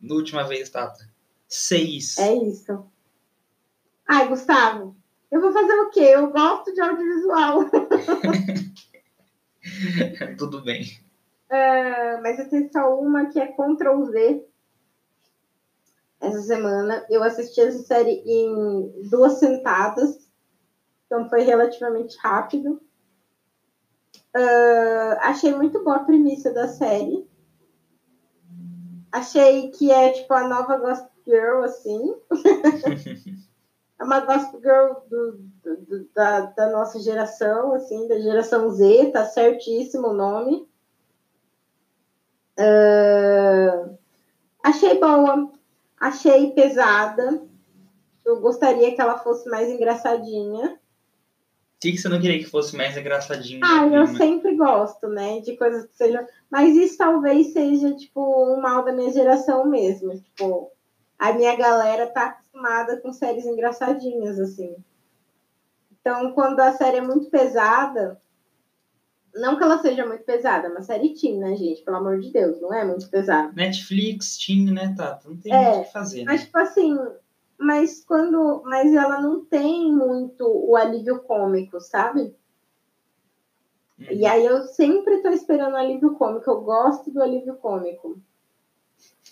[0.00, 1.08] na última vez, Tata.
[1.48, 2.18] Seis.
[2.18, 2.84] É isso.
[4.06, 4.94] Ai, Gustavo,
[5.30, 6.00] eu vou fazer o quê?
[6.00, 7.70] Eu gosto de audiovisual.
[10.36, 10.84] Tudo bem.
[11.50, 14.44] Uh, mas eu tenho só uma que é Ctrl Z.
[16.20, 20.28] Essa semana eu assisti essa série em duas sentadas,
[21.06, 22.80] então foi relativamente rápido.
[24.36, 27.28] Uh, achei muito boa a premissa da série.
[29.12, 32.16] Achei que é tipo a nova Ghost Girl, assim.
[33.98, 39.12] é uma gospel girl do, do, do, da, da nossa geração, assim, da geração Z,
[39.12, 40.68] tá certíssimo o nome.
[42.58, 43.96] Uh,
[44.62, 45.52] achei boa,
[46.00, 47.40] achei pesada.
[48.24, 50.78] Eu gostaria que ela fosse mais engraçadinha.
[51.84, 53.60] Que, que você não queria que fosse mais engraçadinha?
[53.62, 55.40] Ah, eu sempre gosto, né?
[55.40, 56.26] De coisas que sejam.
[56.50, 60.18] Mas isso talvez seja, tipo, um mal da minha geração mesmo.
[60.18, 60.72] Tipo,
[61.18, 64.74] a minha galera tá acostumada com séries engraçadinhas, assim.
[66.00, 68.18] Então, quando a série é muito pesada,
[69.34, 71.82] não que ela seja muito pesada, é uma série teen, né, gente?
[71.82, 73.52] Pelo amor de Deus, não é muito pesada.
[73.52, 75.28] Netflix, teen, né, Tata?
[75.28, 76.32] Não tem é, muito o que fazer, né?
[76.32, 76.98] Mas, tipo assim,
[77.58, 78.62] mas quando.
[78.64, 82.34] Mas ela não tem muito o alívio cômico, sabe?
[83.98, 84.06] Uhum.
[84.10, 86.50] E aí eu sempre tô esperando o alívio cômico.
[86.50, 88.18] Eu gosto do alívio cômico.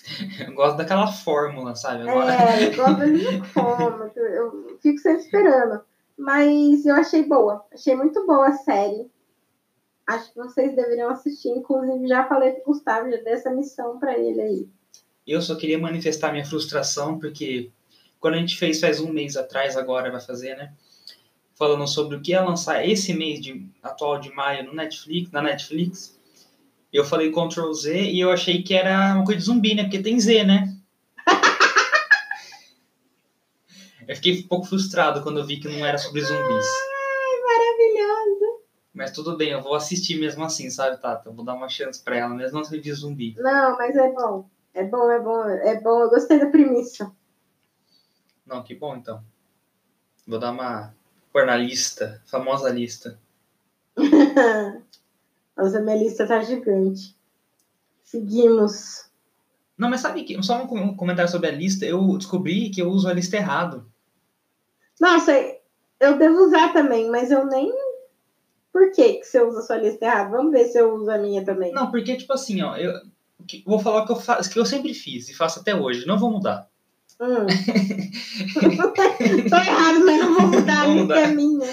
[0.45, 2.09] Eu gosto daquela fórmula, sabe?
[2.09, 4.11] É, eu gosto da fórmula.
[4.16, 5.81] Eu fico sempre esperando.
[6.18, 7.64] Mas eu achei boa.
[7.73, 9.11] Achei muito boa a série.
[10.07, 11.49] Acho que vocês deveriam assistir.
[11.51, 14.68] Inclusive, já falei com o Gustavo, já dei essa missão para ele aí.
[15.27, 17.70] Eu só queria manifestar minha frustração, porque
[18.23, 20.73] quando a gente fez faz um mês atrás, agora vai fazer, né?
[21.57, 25.43] Falando sobre o que ia lançar esse mês de, atual de maio no Netflix, na
[25.43, 26.16] Netflix
[26.93, 29.85] eu falei Ctrl Z e eu achei que era uma coisa de zumbi, né?
[29.85, 30.77] Porque tem Z, né?
[34.07, 36.66] eu fiquei um pouco frustrado quando eu vi que não era sobre zumbis.
[36.66, 38.61] Ai, maravilhoso!
[38.93, 41.31] Mas tudo bem, eu vou assistir mesmo assim, sabe, Tata?
[41.31, 43.35] Eu vou dar uma chance pra ela, mesmo não ser de zumbi.
[43.39, 44.51] Não, mas é bom.
[44.75, 46.03] É bom, é bom, é bom.
[46.03, 47.11] Eu gostei da premissa.
[48.53, 49.25] Não, que bom então.
[50.29, 50.95] Vou dar uma
[51.33, 53.19] pôr na lista, famosa lista.
[55.57, 57.17] Nossa, minha lista tá gigante.
[58.05, 59.11] Seguimos.
[59.79, 63.09] Não, mas sabe que, só um comentário sobre a lista, eu descobri que eu uso
[63.09, 63.91] a lista errado.
[65.01, 65.33] Nossa,
[65.99, 67.73] eu devo usar também, mas eu nem.
[68.71, 70.37] Por que, que você usa a sua lista errada?
[70.37, 71.73] Vamos ver se eu uso a minha também.
[71.73, 72.93] Não, porque, tipo assim, ó, eu
[73.65, 76.19] vou falar o que eu, faço, que eu sempre fiz e faço até hoje, não
[76.19, 76.71] vou mudar.
[77.23, 77.47] Hum.
[79.49, 81.70] Tô errado, mas não vou mudar, a lista é minha.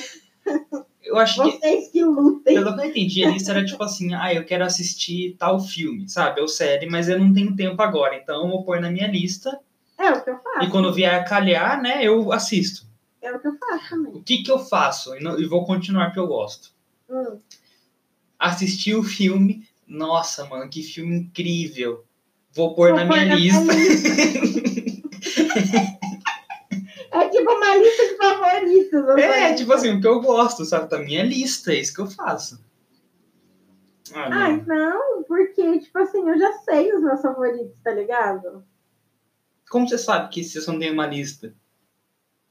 [1.04, 2.54] Eu acho Vocês que, que lutem.
[2.54, 6.08] Pelo que eu entendi, a lista era tipo assim, ah, eu quero assistir tal filme,
[6.08, 6.40] sabe?
[6.40, 9.60] Ou série, mas eu não tenho tempo agora, então eu vou pôr na minha lista.
[9.98, 10.68] É o que eu faço.
[10.68, 12.86] E quando vier a calhar, né, eu assisto.
[13.20, 14.14] É o que eu faço também.
[14.14, 15.16] O que que eu faço?
[15.16, 16.70] E, não, e vou continuar porque eu gosto.
[17.10, 17.40] Hum.
[18.38, 22.06] Assistir o filme, nossa, mano, que filme incrível.
[22.54, 23.60] Vou pôr vou na minha na lista.
[27.12, 29.10] É tipo uma lista de favoritos.
[29.18, 30.90] É, tipo assim, o que eu gosto, sabe?
[30.90, 32.64] Da minha lista, é isso que eu faço.
[34.14, 34.38] Ah, não.
[34.38, 38.64] Ai, não, porque, tipo assim, eu já sei os meus favoritos, tá ligado?
[39.70, 41.54] Como você sabe que você não tem uma lista?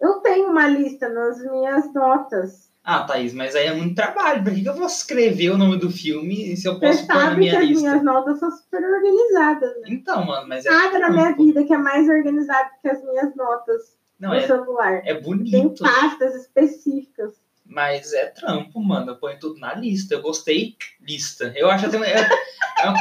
[0.00, 2.67] Eu tenho uma lista nas minhas notas.
[2.90, 4.42] Ah, Thaís, mas aí é muito trabalho.
[4.42, 7.20] Por que eu vou escrever o nome do filme se eu Você posso pôr na
[7.20, 7.82] sabe que minha as lista?
[7.86, 9.74] minhas notas são super organizadas.
[9.82, 9.88] Né?
[9.90, 10.70] Então, mano, mas é.
[10.70, 14.46] Nada na minha vida que é mais organizado que as minhas notas Não, no é,
[14.46, 14.94] celular.
[15.04, 15.82] é Tem bonito.
[15.84, 17.34] pastas específicas.
[17.66, 19.10] Mas é trampo, mano.
[19.10, 20.14] Eu ponho tudo na lista.
[20.14, 20.74] Eu gostei,
[21.06, 21.52] lista.
[21.54, 21.98] Eu acho até.
[21.98, 22.94] É, é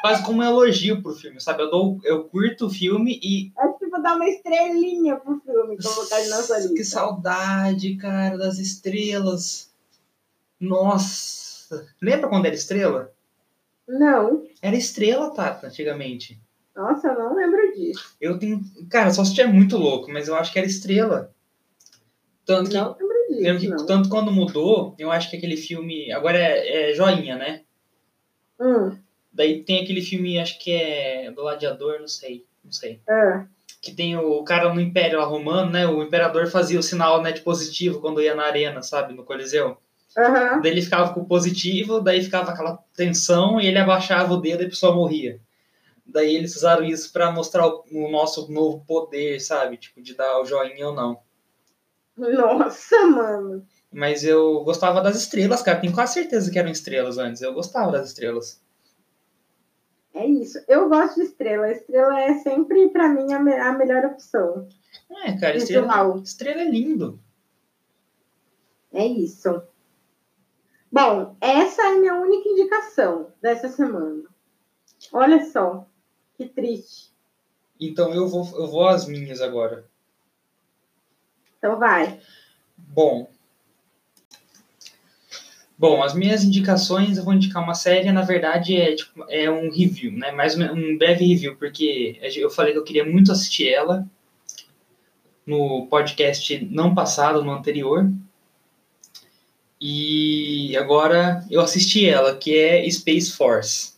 [0.00, 1.62] quase como um elogio pro filme, sabe?
[1.64, 3.52] Eu, dou, eu curto o filme e.
[3.58, 6.74] É tipo dar uma estrelinha pro filme, colocar ele na sua lista.
[6.74, 9.72] Que saudade, cara, das estrelas.
[10.58, 11.86] Nossa.
[12.00, 13.12] Lembra quando era estrela?
[13.86, 14.46] Não.
[14.62, 16.40] Era estrela, Tata, antigamente.
[16.74, 18.16] Nossa, eu não lembro disso.
[18.20, 18.60] Eu tenho.
[18.90, 21.32] Cara, só se é muito louco, mas eu acho que era estrela.
[22.44, 22.76] Tanto que.
[22.76, 23.86] Não lembro lembro disso, que não.
[23.86, 26.10] tanto quando mudou, eu acho que aquele filme.
[26.12, 27.62] Agora é, é joinha, né?
[28.58, 28.96] Hum,
[29.32, 32.44] Daí tem aquele filme, acho que é Gladiador, não sei.
[32.64, 33.00] Não sei.
[33.08, 33.46] é.
[33.84, 35.86] Que tem o cara no Império Romano, né?
[35.86, 39.12] O imperador fazia o sinal né, de positivo quando ia na arena, sabe?
[39.12, 39.76] No Coliseu.
[40.16, 40.62] Aham.
[40.62, 44.62] Daí ele ficava com o positivo, daí ficava aquela tensão e ele abaixava o dedo
[44.62, 45.38] e a pessoa morria.
[46.06, 49.76] Daí eles usaram isso pra mostrar o, o nosso novo poder, sabe?
[49.76, 51.20] Tipo, de dar o joinha ou não.
[52.16, 53.66] Nossa, mano.
[53.92, 55.80] Mas eu gostava das estrelas, cara.
[55.80, 57.42] Tenho quase certeza que eram estrelas antes.
[57.42, 58.63] Eu gostava das estrelas.
[60.14, 60.58] É isso.
[60.68, 61.70] Eu gosto de estrela.
[61.70, 64.68] Estrela é sempre, pra mim, a, me- a melhor opção.
[65.10, 67.18] É, cara, estrela, estrela é lindo.
[68.92, 69.60] É isso.
[70.90, 74.22] Bom, essa é a minha única indicação dessa semana.
[75.12, 75.84] Olha só,
[76.36, 77.12] que triste.
[77.80, 79.84] Então eu vou, eu vou às minhas agora.
[81.58, 82.20] Então vai.
[82.76, 83.28] Bom.
[85.76, 89.70] Bom, as minhas indicações, eu vou indicar uma série, na verdade é, tipo, é um
[89.70, 90.30] review, né?
[90.30, 94.06] Mais um breve review, porque eu falei que eu queria muito assistir ela
[95.46, 98.08] no podcast não passado, no anterior.
[99.80, 103.94] E agora eu assisti ela, que é Space Force.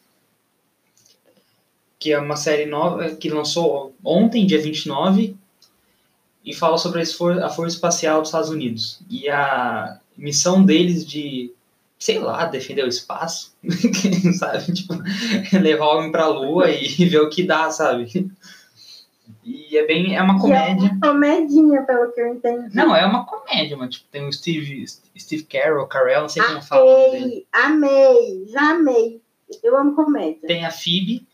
[1.99, 5.37] Que é uma série nova que lançou ontem, dia 29,
[6.45, 9.01] e fala sobre a Força Espacial dos Estados Unidos.
[9.11, 11.53] E a missão deles de,
[12.07, 13.53] sei lá, defender o espaço,
[14.39, 14.73] sabe?
[14.73, 14.95] Tipo,
[15.61, 18.31] levar o homem pra lua e ver o que dá, sabe?
[19.45, 20.91] E é bem, é uma E é comédia.
[20.93, 22.77] uma comedinha, pelo que eu entendi.
[22.77, 23.77] Não, é uma comédia.
[23.89, 24.85] Tipo, tem o Steve,
[25.19, 27.11] Steve Carell, Carell, não sei como fala.
[27.11, 27.45] dele.
[27.53, 29.21] Amei, amei, já amei.
[29.65, 30.47] Eu amo comédia.
[30.47, 31.27] Tem a Phoebe,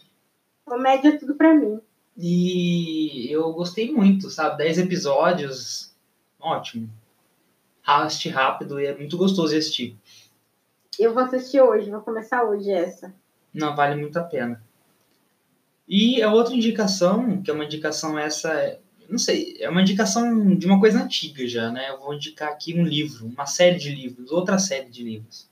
[0.64, 1.80] Comédia é tudo pra mim.
[2.16, 4.56] E eu gostei muito, sabe?
[4.58, 5.92] 10 episódios,
[6.40, 6.88] ótimo.
[7.84, 9.98] Assisti rápido e é muito gostoso assistir.
[10.98, 13.14] Eu vou assistir hoje, vou começar hoje essa.
[13.52, 14.62] Não, vale muito a pena.
[15.88, 18.78] E a outra indicação, que é uma indicação essa, é-
[19.08, 21.90] não sei, é uma indicação de uma coisa antiga já, né?
[21.90, 25.48] Eu vou indicar aqui um livro, uma série de livros, outra série de livros.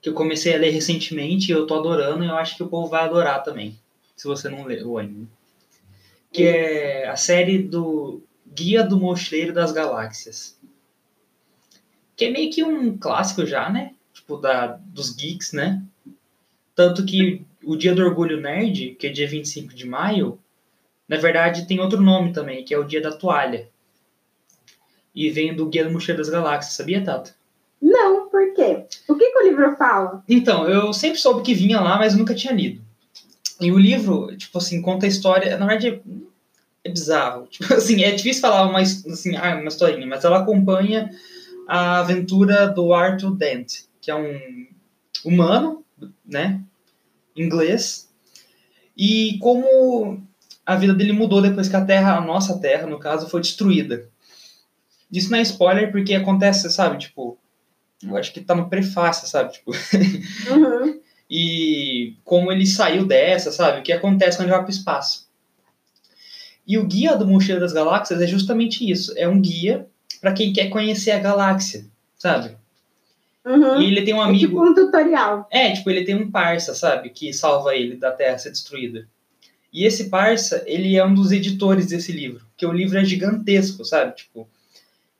[0.00, 2.68] Que eu comecei a ler recentemente e eu tô adorando e eu acho que o
[2.68, 3.78] povo vai adorar também.
[4.16, 5.26] Se você não leu ainda.
[6.32, 10.56] Que é a série do Guia do Mochileiro das Galáxias.
[12.16, 13.94] Que é meio que um clássico já, né?
[14.28, 15.82] Tipo, da, dos geeks, né?
[16.74, 20.38] Tanto que o Dia do Orgulho Nerd, que é dia 25 de maio,
[21.08, 23.70] na verdade tem outro nome também, que é o Dia da Toalha.
[25.14, 27.32] E vem do Guia do Mochileiro das Galáxias, sabia, Tato?
[27.80, 28.84] Não, por quê?
[29.08, 30.22] O que, que o livro fala?
[30.28, 32.82] Então, eu sempre soube que vinha lá, mas nunca tinha lido.
[33.58, 35.56] E o livro, tipo assim, conta a história.
[35.56, 36.02] Na verdade,
[36.84, 37.46] é bizarro.
[37.50, 41.10] Tipo assim, é difícil falar uma, assim, ah, uma historinha, mas ela acompanha
[41.66, 44.66] a aventura do Arthur Dent, que é um
[45.22, 45.84] humano,
[46.24, 46.62] né?
[47.36, 48.10] Inglês.
[48.96, 50.26] E como
[50.64, 54.08] a vida dele mudou depois que a Terra, a nossa Terra, no caso, foi destruída.
[55.12, 56.96] Isso não é spoiler porque acontece, sabe?
[56.96, 57.36] Tipo,
[58.02, 59.52] eu acho que tá no prefácio, sabe?
[59.52, 59.72] Tipo,
[60.50, 61.00] Uhum.
[61.28, 63.80] e como ele saiu dessa, sabe?
[63.80, 65.28] O que acontece quando ele vai para o espaço.
[66.66, 69.12] E o guia do Mochileiro das Galáxias é justamente isso.
[69.18, 69.86] É um guia
[70.18, 71.84] para quem quer conhecer a galáxia,
[72.16, 72.56] sabe?
[73.44, 73.80] Uhum.
[73.80, 74.46] E ele tem um É amigo.
[74.46, 75.48] tipo um tutorial.
[75.50, 77.10] É, tipo, ele tem um parça, sabe?
[77.10, 79.08] Que salva ele da Terra ser destruída.
[79.72, 82.44] E esse parça, ele é um dos editores desse livro.
[82.50, 84.16] Porque o livro é gigantesco, sabe?
[84.16, 84.48] Tipo,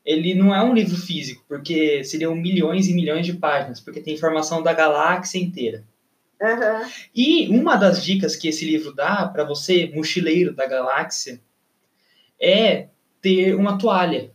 [0.05, 4.13] ele não é um livro físico, porque seriam milhões e milhões de páginas, porque tem
[4.13, 5.83] informação da galáxia inteira.
[6.41, 6.89] Aham.
[7.13, 11.39] E uma das dicas que esse livro dá para você, mochileiro da galáxia,
[12.41, 12.87] é
[13.21, 14.31] ter uma toalha.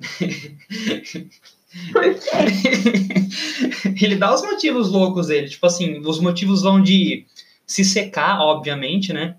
[4.00, 5.48] Ele dá os motivos loucos dele.
[5.48, 7.26] Tipo assim, os motivos vão de
[7.66, 9.36] se secar, obviamente, né?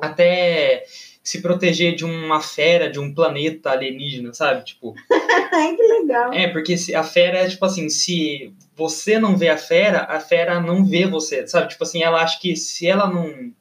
[0.00, 0.84] Até
[1.22, 4.64] se proteger de uma fera, de um planeta alienígena, sabe?
[4.64, 4.94] Tipo,
[5.52, 6.32] Ai, que legal.
[6.32, 10.20] é, porque se a fera é tipo assim, se você não vê a fera, a
[10.20, 11.68] fera não vê você, sabe?
[11.68, 13.52] Tipo assim, ela acha que se ela não.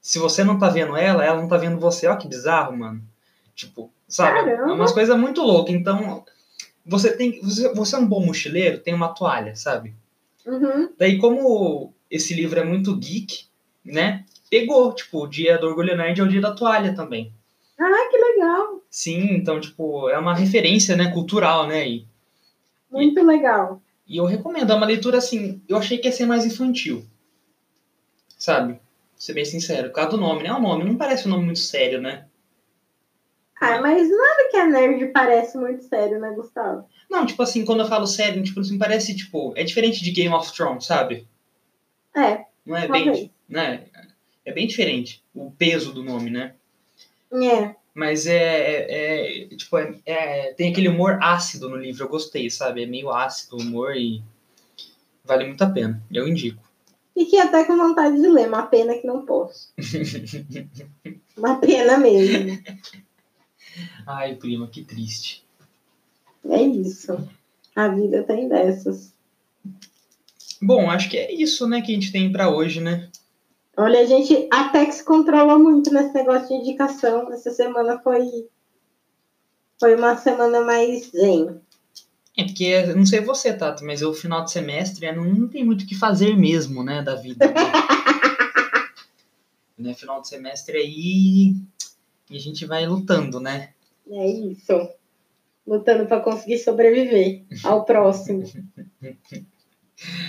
[0.00, 2.06] Se você não tá vendo ela, ela não tá vendo você.
[2.06, 3.02] Ó, que bizarro, mano.
[3.54, 4.38] Tipo, sabe?
[4.38, 4.70] Caramba.
[4.70, 5.74] É umas coisas muito loucas.
[5.74, 6.24] Então,
[6.88, 7.40] você tem.
[7.42, 9.94] Você, você é um bom mochileiro, tem uma toalha, sabe?
[10.46, 10.88] Uhum.
[10.98, 13.44] Daí, como esse livro é muito geek,
[13.84, 14.24] né?
[14.50, 17.32] Pegou, tipo, o dia do Orgulho Nerd é o dia da toalha também.
[17.78, 18.82] Ah, que legal.
[18.90, 21.86] Sim, então, tipo, é uma referência, né, cultural, né?
[21.86, 22.06] E,
[22.90, 23.82] Muito legal.
[24.06, 27.04] e eu recomendo, é uma leitura, assim, eu achei que ia ser mais infantil,
[28.38, 28.74] sabe?
[28.74, 28.82] Pra
[29.18, 30.52] ser bem sincero, por causa do nome, né?
[30.52, 32.26] O nome não parece um nome muito sério, né?
[33.60, 36.84] Ah, mas nada que é nerd parece muito sério, né, Gustavo?
[37.10, 40.34] Não, tipo assim, quando eu falo sério, tipo assim, parece, tipo, é diferente de Game
[40.34, 41.26] of Thrones, sabe?
[42.14, 43.18] É, Não é talvez.
[43.18, 43.84] bem, né?
[44.44, 46.54] É bem diferente o peso do nome, né?
[47.32, 47.74] É.
[47.94, 52.48] Mas é, é, é, tipo, é, é- tem aquele humor ácido no livro, eu gostei,
[52.48, 52.84] sabe?
[52.84, 54.22] É meio ácido o humor e
[55.24, 56.00] vale muito a pena.
[56.10, 56.62] Eu indico.
[57.12, 59.72] Fiquei até com vontade de ler, uma pena que não posso.
[61.36, 62.56] uma pena mesmo.
[64.06, 65.44] Ai, prima, que triste.
[66.48, 67.28] É isso.
[67.74, 69.12] A vida tem dessas.
[70.60, 73.08] Bom, acho que é isso, né, que a gente tem pra hoje, né?
[73.76, 77.32] Olha, a gente até que se controlou muito nesse negócio de indicação.
[77.32, 78.48] Essa semana foi,
[79.78, 81.60] foi uma semana mais zen.
[82.36, 85.64] É porque, não sei você, Tato, mas o final de semestre é, não, não tem
[85.64, 87.46] muito o que fazer mesmo, né, da vida.
[87.46, 87.54] Né?
[89.78, 89.94] né?
[89.94, 91.54] Final de semestre aí
[92.30, 93.70] e a gente vai lutando, né?
[94.10, 94.72] É isso.
[95.66, 98.44] Lutando para conseguir sobreviver ao próximo.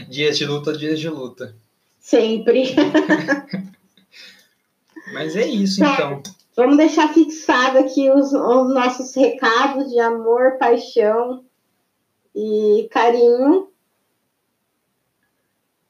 [0.10, 1.56] Dias de luta, dias de luta.
[2.00, 2.76] Sempre.
[5.14, 5.94] Mas é isso, Tá.
[5.94, 6.24] então.
[6.56, 11.46] Vamos deixar fixado aqui os, os nossos recados de amor, paixão
[12.36, 13.70] e carinho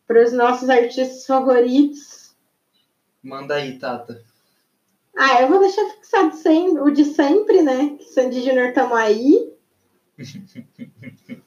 [0.06, 2.36] para os nossos artistas favoritos.
[3.24, 4.22] Manda aí, Tata.
[5.22, 7.98] Ah, eu vou deixar fixado sempre, o de sempre, né?
[7.98, 9.52] Que Sandy Júnior tamo aí.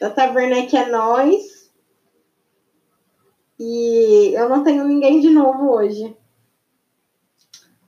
[0.00, 1.70] Tata Werneck é nós.
[3.56, 6.16] E eu não tenho ninguém de novo hoje.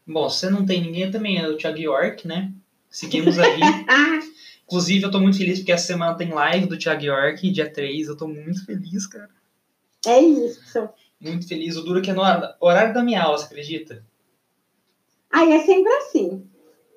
[0.06, 2.52] Bom, você não tem ninguém, também é o Thiago York, né?
[2.88, 3.58] Seguimos aí.
[3.88, 4.20] Ah,
[4.64, 8.06] Inclusive, eu tô muito feliz porque essa semana tem live do Thiago York, dia 3.
[8.06, 9.30] Eu tô muito feliz, cara.
[10.06, 10.88] é isso.
[11.20, 11.76] Muito feliz.
[11.76, 12.22] O duro que é no
[12.60, 14.04] horário da minha aula, você acredita?
[15.32, 16.46] Aí é sempre assim.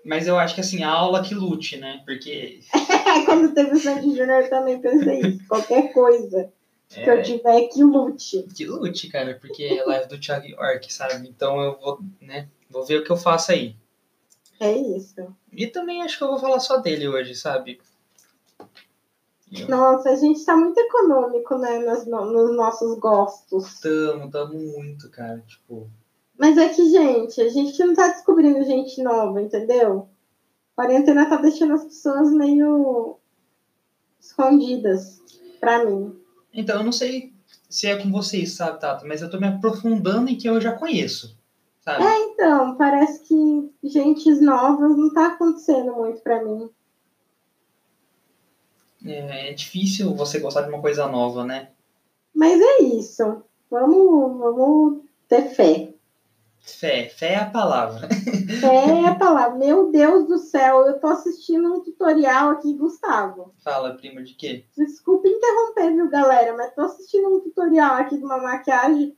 [0.04, 2.04] Mas eu acho que assim, a aula que lute, né?
[2.06, 2.60] Porque
[3.26, 5.48] Quando teve o Sandy Júnior, eu também pensei isso.
[5.48, 6.52] Qualquer coisa
[6.90, 8.44] que eu é, tiver que lute.
[8.56, 11.28] que lute, cara, porque é live do Thiago York, sabe?
[11.28, 12.48] Então eu vou, né?
[12.70, 13.76] Vou ver o que eu faço aí.
[14.60, 15.36] É isso.
[15.52, 17.80] E também acho que eu vou falar só dele hoje, sabe?
[19.52, 21.80] Eu Nossa, a gente tá muito econômico, né?
[21.80, 23.80] Nos, no- nos nossos gostos.
[23.80, 25.44] tamo, tamo muito, cara.
[25.48, 25.90] Tipo,
[26.38, 30.10] Mas é que, gente, a gente não tá descobrindo gente nova, entendeu?
[30.76, 33.18] A quarentena tá deixando as pessoas meio
[34.20, 35.22] escondidas
[35.60, 36.16] pra mim.
[36.54, 37.34] Então, eu não sei
[37.70, 39.08] se é com vocês, sabe, Tato?
[39.08, 41.38] Mas eu tô me aprofundando em quem eu já conheço,
[41.82, 42.04] sabe?
[42.04, 46.70] Então, parece que gentes novas não tá acontecendo muito pra mim.
[49.06, 51.70] É, é difícil você gostar de uma coisa nova, né?
[52.34, 53.44] Mas é isso.
[53.70, 55.95] Vamos, vamos ter fé.
[56.66, 58.08] Fé, fé é a palavra.
[58.60, 59.56] Fé é a palavra.
[59.58, 63.54] Meu Deus do céu, eu tô assistindo um tutorial aqui, Gustavo.
[63.64, 64.66] Fala, prima, de quê?
[64.76, 66.56] Desculpa interromper, viu, galera?
[66.58, 69.16] Mas tô assistindo um tutorial aqui de uma maquiagem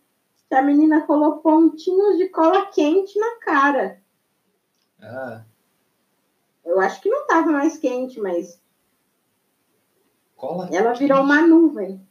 [0.50, 4.02] que a menina colocou pontinhos de cola quente na cara.
[5.02, 5.42] Ah,
[6.66, 8.62] Eu acho que não tava mais quente, mas
[10.36, 10.70] cola.
[10.72, 12.07] ela virou uma nuvem.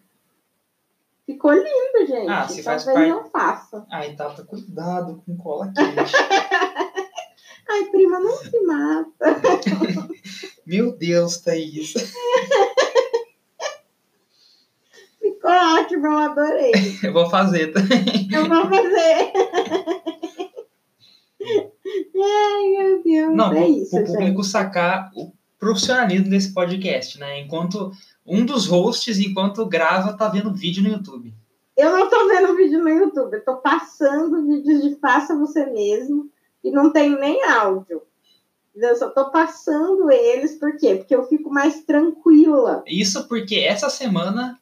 [1.26, 2.28] Ficou lindo, gente.
[2.30, 3.84] Ah, se faz Talvez parte- não faça.
[3.90, 6.12] Ai, Tata, cuidado com cola quente.
[7.68, 9.40] Ai, prima, não se mata.
[10.64, 11.92] Meu Deus, Thaís.
[15.20, 16.72] Ficou ótimo, eu adorei.
[17.02, 17.80] Eu vou fazer, tá?
[18.32, 19.32] Eu vou fazer.
[22.18, 23.34] Ai, meu Deus.
[23.34, 24.06] Não, é isso, gente.
[24.06, 27.40] público sacar o profissionalismo desse podcast, né?
[27.40, 27.90] Enquanto
[28.26, 31.32] um dos hosts, enquanto grava, tá vendo vídeo no YouTube.
[31.76, 36.30] Eu não tô vendo vídeo no YouTube, eu tô passando vídeos de faça você mesmo
[36.64, 38.02] e não tem nem áudio.
[38.74, 40.96] Eu só tô passando eles, por quê?
[40.96, 42.82] Porque eu fico mais tranquila.
[42.86, 44.58] Isso porque essa semana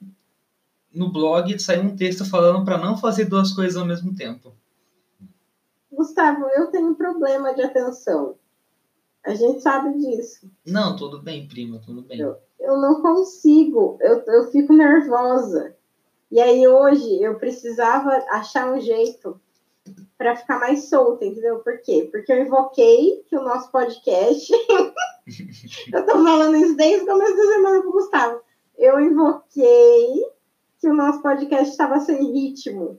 [0.93, 4.53] no blog saiu um texto falando pra não fazer duas coisas ao mesmo tempo.
[5.91, 8.37] Gustavo, eu tenho problema de atenção.
[9.25, 10.51] A gente sabe disso.
[10.67, 12.21] Não, tudo bem, prima, tudo bem.
[12.21, 15.77] Eu, eu não consigo, eu, eu fico nervosa.
[16.31, 19.41] E aí hoje eu precisava achar um jeito
[20.17, 21.59] para ficar mais solta, entendeu?
[21.59, 22.09] Por quê?
[22.11, 24.53] Porque eu invoquei que o nosso podcast.
[25.93, 28.41] eu tô falando isso desde o começo da semana com o Gustavo.
[28.77, 30.25] Eu invoquei
[30.81, 32.99] que o nosso podcast estava sem ritmo.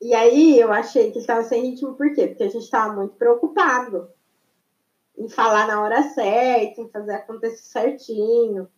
[0.00, 2.26] E aí eu achei que estava sem ritmo, por quê?
[2.26, 4.08] Porque a gente estava muito preocupado
[5.16, 8.68] em falar na hora certa, em fazer acontecer certinho.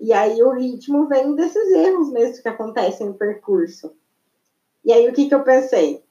[0.00, 3.94] E aí o ritmo vem desses erros mesmo que acontecem no percurso.
[4.84, 6.04] E aí o que, que eu pensei?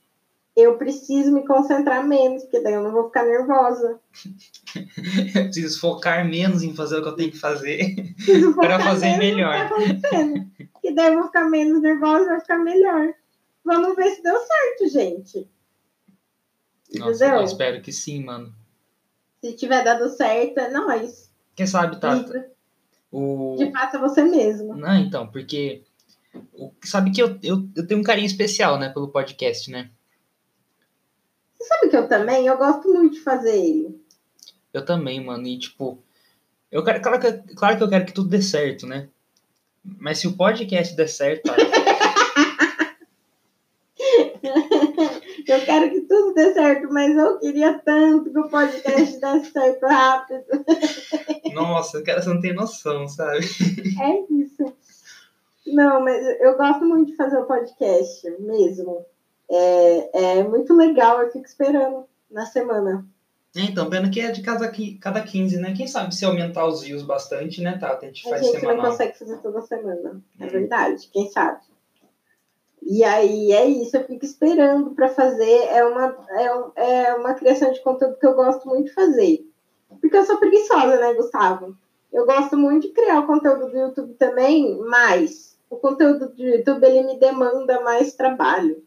[0.55, 3.99] Eu preciso me concentrar menos, porque daí eu não vou ficar nervosa.
[5.35, 7.93] eu preciso focar menos em fazer o que eu tenho que fazer
[8.55, 9.69] para fazer melhor.
[9.69, 13.13] Que, que daí eu vou ficar menos nervosa e vai ficar melhor.
[13.65, 15.49] Vamos ver se deu certo, gente.
[16.99, 17.39] Nossa, Entendeu?
[17.39, 18.53] eu espero que sim, mano.
[19.45, 21.31] Se tiver dado certo, é nóis.
[21.55, 22.49] Quem sabe, Tata?
[23.11, 23.55] O...
[23.59, 24.75] De fato, é você mesmo.
[24.75, 25.83] Não, então, porque.
[26.83, 29.91] Sabe que eu, eu, eu tenho um carinho especial, né, pelo podcast, né?
[31.53, 32.47] Você sabe que eu também?
[32.47, 34.03] Eu gosto muito de fazer ele.
[34.73, 35.45] Eu também, mano.
[35.45, 36.03] E, tipo,
[36.71, 39.09] eu quero, claro, que, claro que eu quero que tudo dê certo, né?
[39.83, 41.51] Mas se o podcast der certo,
[45.47, 49.85] Eu quero que tudo dê certo, mas eu queria tanto que o podcast desse certo
[49.85, 50.43] rápido.
[51.53, 53.45] Nossa, cara, você não tem noção, sabe?
[54.01, 54.73] É isso.
[55.67, 59.05] Não, mas eu gosto muito de fazer o podcast, mesmo.
[59.49, 63.05] É, é muito legal, eu fico esperando na semana.
[63.55, 64.69] Então, pena que é de cada,
[64.99, 65.73] cada 15, né?
[65.75, 68.83] Quem sabe se aumentar os views bastante, né, Tá, A gente faz A gente semanal.
[68.83, 71.61] não consegue fazer toda semana, é verdade, quem sabe.
[72.85, 75.67] E aí é isso, eu fico esperando para fazer.
[75.69, 76.15] É uma,
[76.75, 79.39] é, é uma criação de conteúdo que eu gosto muito de fazer.
[79.99, 81.75] Porque eu sou preguiçosa, né, Gustavo?
[82.13, 86.85] Eu gosto muito de criar o conteúdo do YouTube também, mas o conteúdo do YouTube
[86.85, 88.83] ele me demanda mais trabalho.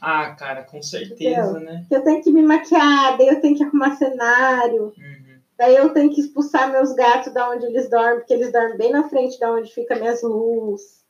[0.00, 1.60] Ah, cara, com certeza, Entendeu?
[1.60, 1.84] né?
[1.90, 5.38] Eu tenho que me maquiar, daí eu tenho que arrumar cenário, uhum.
[5.58, 8.92] daí eu tenho que expulsar meus gatos da onde eles dormem, porque eles dormem bem
[8.92, 11.05] na frente da onde fica minhas luzes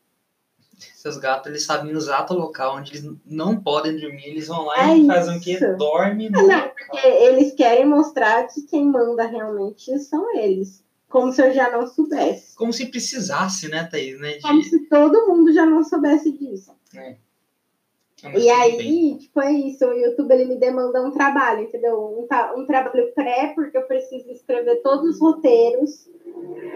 [0.77, 4.91] seus gatos eles sabem o exato local onde eles não podem dormir, eles vão lá
[4.91, 5.59] é e fazem o que?
[5.77, 10.85] Dorme no Não, porque eles querem mostrar que quem manda realmente são eles.
[11.09, 12.55] Como se eu já não soubesse.
[12.57, 14.19] Como se precisasse, né, Thaís?
[14.21, 14.43] Né, de...
[14.43, 16.73] Como se todo mundo já não soubesse disso.
[16.95, 17.17] É.
[18.35, 19.19] E aí, bem.
[19.19, 19.85] tipo, é isso.
[19.87, 21.97] O YouTube ele me demanda um trabalho, entendeu?
[21.97, 22.27] Um,
[22.61, 26.09] um trabalho pré, porque eu preciso escrever todos os roteiros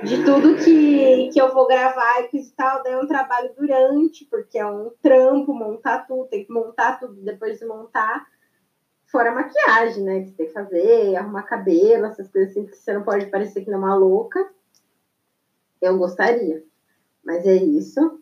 [0.03, 2.83] de tudo que, que eu vou gravar e tal.
[2.83, 7.15] Daí é um trabalho durante, porque é um trampo montar tudo, tem que montar tudo
[7.23, 8.27] depois de montar.
[9.07, 10.21] Fora a maquiagem, né?
[10.21, 13.65] Que você tem que fazer, arrumar cabelo, essas coisas assim, que você não pode parecer
[13.65, 14.49] que não é uma louca.
[15.81, 16.63] Eu gostaria.
[17.25, 18.21] Mas é isso.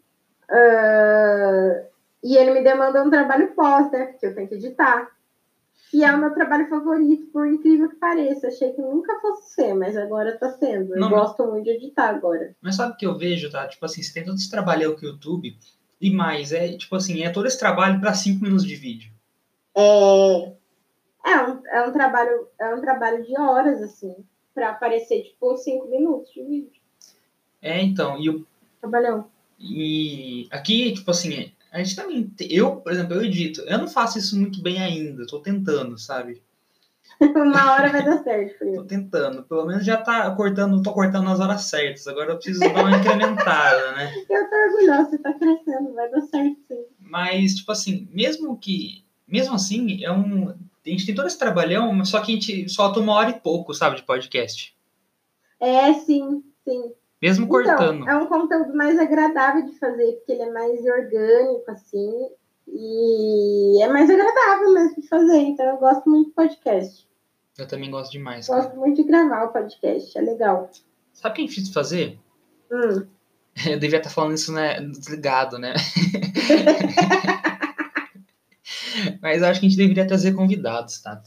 [0.50, 1.86] Uh,
[2.22, 4.06] e ele me demanda um trabalho pós, né?
[4.06, 5.10] Porque eu tenho que editar.
[5.92, 8.48] E é o meu trabalho favorito, por incrível que pareça.
[8.48, 10.94] Achei que nunca fosse ser, mas agora tá sendo.
[10.94, 12.54] Eu Não, gosto muito de editar agora.
[12.60, 13.66] Mas sabe o que eu vejo, tá?
[13.66, 15.56] Tipo assim, você tem todo esse trabalho com o YouTube
[16.00, 19.10] e mais, é tipo assim, é todo esse trabalho para cinco minutos de vídeo.
[19.76, 20.52] É.
[21.26, 24.14] É um, é um trabalho, é um trabalho de horas, assim,
[24.54, 26.80] para aparecer, tipo, cinco minutos de vídeo.
[27.60, 28.46] É, então, e o.
[28.80, 29.28] Trabalhão.
[29.58, 32.32] E aqui, tipo assim, a gente também.
[32.50, 33.60] Eu, por exemplo, eu edito.
[33.62, 35.26] Eu não faço isso muito bem ainda.
[35.26, 36.42] Tô tentando, sabe?
[37.20, 38.74] Uma hora vai dar certo.
[38.74, 39.42] tô tentando.
[39.42, 42.06] Pelo menos já tá cortando, tô cortando nas horas certas.
[42.06, 44.12] Agora eu preciso dar uma incrementada, né?
[44.28, 46.84] Eu tô orgulhosa, você tá crescendo, vai dar certo sim.
[47.00, 49.04] Mas, tipo assim, mesmo que.
[49.26, 50.50] Mesmo assim, é um.
[50.50, 53.74] A gente tem todo esse trabalhão, só que a gente solta uma hora e pouco,
[53.74, 54.74] sabe, de podcast.
[55.60, 56.92] É, sim, sim.
[57.20, 58.08] Mesmo então, cortando.
[58.08, 62.28] É um conteúdo mais agradável de fazer, porque ele é mais orgânico, assim.
[62.68, 65.38] E é mais agradável mesmo de fazer.
[65.38, 67.08] Então eu gosto muito de podcast.
[67.58, 68.46] Eu também gosto demais.
[68.46, 68.78] Gosto cara.
[68.78, 70.70] muito de gravar o podcast, é legal.
[71.12, 72.16] Sabe o que é difícil fazer?
[72.70, 73.04] Hum.
[73.66, 75.74] Eu devia estar falando isso né, desligado, né?
[79.20, 81.20] Mas acho que a gente deveria trazer convidados, tá?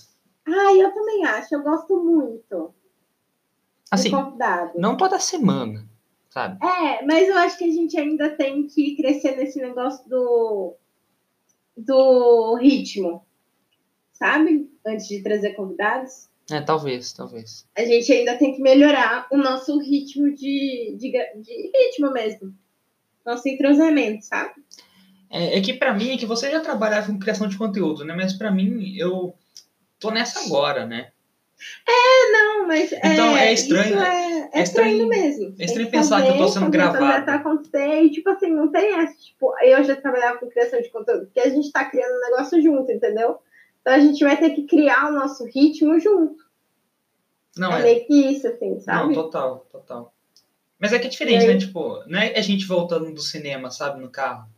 [0.48, 1.54] Ah, eu também acho.
[1.54, 2.74] Eu gosto muito.
[3.92, 4.10] Assim,
[4.78, 5.86] não toda semana,
[6.30, 6.66] sabe?
[6.66, 10.76] É, mas eu acho que a gente ainda tem que crescer nesse negócio do,
[11.76, 13.26] do ritmo,
[14.14, 14.72] sabe?
[14.88, 16.30] Antes de trazer convidados.
[16.50, 17.68] É, talvez, talvez.
[17.78, 22.54] A gente ainda tem que melhorar o nosso ritmo de, de, de ritmo mesmo.
[23.26, 24.54] Nosso entrosamento, sabe?
[25.30, 28.14] É, é que pra mim, é que você já trabalhava com criação de conteúdo, né?
[28.16, 29.34] Mas pra mim, eu
[30.00, 31.12] tô nessa agora, né?
[32.32, 35.56] Não, mas Então, é estranho, isso é, é é estranho, estranho- mesmo.
[35.60, 37.04] é estranho pensar que eu tô sendo gravado.
[37.06, 40.90] Até acontecer, e tipo assim, não tem essa, tipo, eu já trabalhava com criação de
[40.90, 43.40] conteúdo, porque a gente tá criando um negócio junto, entendeu?
[43.82, 46.38] Então a gente vai ter que criar o nosso ritmo junto.
[47.58, 47.84] Não, é, é.
[47.84, 49.14] meio que isso, assim, Não, sabe?
[49.14, 50.14] total, total.
[50.80, 51.58] Mas é que é diferente, né?
[51.58, 54.50] Tipo, não é a gente voltando do cinema, sabe, no carro.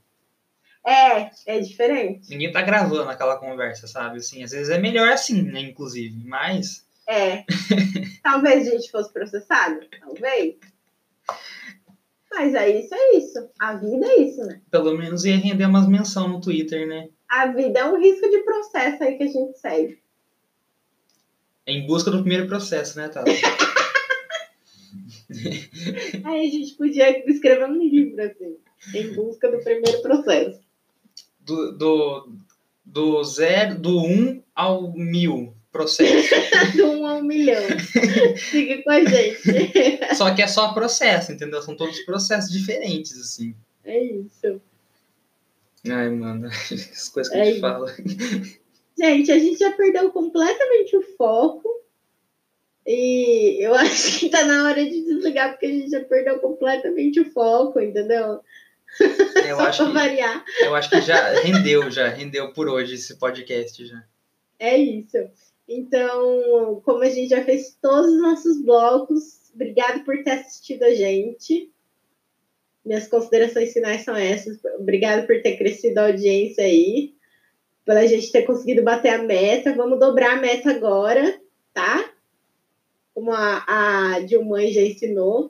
[0.85, 2.29] É, é diferente.
[2.29, 4.17] Ninguém tá gravando aquela conversa, sabe?
[4.17, 5.61] Assim, às vezes é melhor assim, né?
[5.61, 6.21] Inclusive.
[6.25, 6.85] Mas.
[7.07, 7.43] É.
[8.23, 10.55] Talvez a gente fosse processado, talvez.
[12.31, 13.49] Mas é isso, é isso.
[13.59, 14.61] A vida é isso, né?
[14.71, 17.09] Pelo menos ia render umas menção no Twitter, né?
[17.29, 20.01] A vida é um risco de processo aí que a gente segue.
[21.65, 23.31] Em busca do primeiro processo, né, Tata?
[26.25, 28.57] Aí a gente podia escrever um livro, assim,
[28.93, 30.59] em busca do primeiro processo.
[31.39, 32.29] Do, do,
[32.85, 36.29] do zero, do 1 um ao mil processo.
[36.77, 37.61] Do um a um milhão.
[38.37, 39.99] Fica com a gente.
[40.15, 41.61] só que é só processo, entendeu?
[41.61, 43.53] São todos processos diferentes, assim.
[43.83, 44.61] É isso.
[45.89, 47.61] Ai, mano, as coisas que É a gente isso.
[47.61, 47.93] fala.
[48.97, 51.69] Gente, a gente já perdeu completamente o foco.
[52.85, 57.19] E eu acho que tá na hora de desligar, porque a gente já perdeu completamente
[57.19, 58.41] o foco, entendeu?
[59.47, 60.45] Eu Só acho, que, variar.
[60.61, 64.03] eu acho que já rendeu, já rendeu por hoje esse podcast já.
[64.59, 65.17] É isso.
[65.67, 70.93] Então, como a gente já fez todos os nossos blocos, obrigado por ter assistido a
[70.93, 71.71] gente.
[72.85, 74.59] Minhas considerações finais são essas.
[74.77, 77.15] Obrigado por ter crescido a audiência aí.
[77.85, 79.73] Pela gente ter conseguido bater a meta.
[79.73, 81.39] Vamos dobrar a meta agora,
[81.73, 82.11] tá?
[83.13, 85.49] Como a, a Dilmãe já ensinou.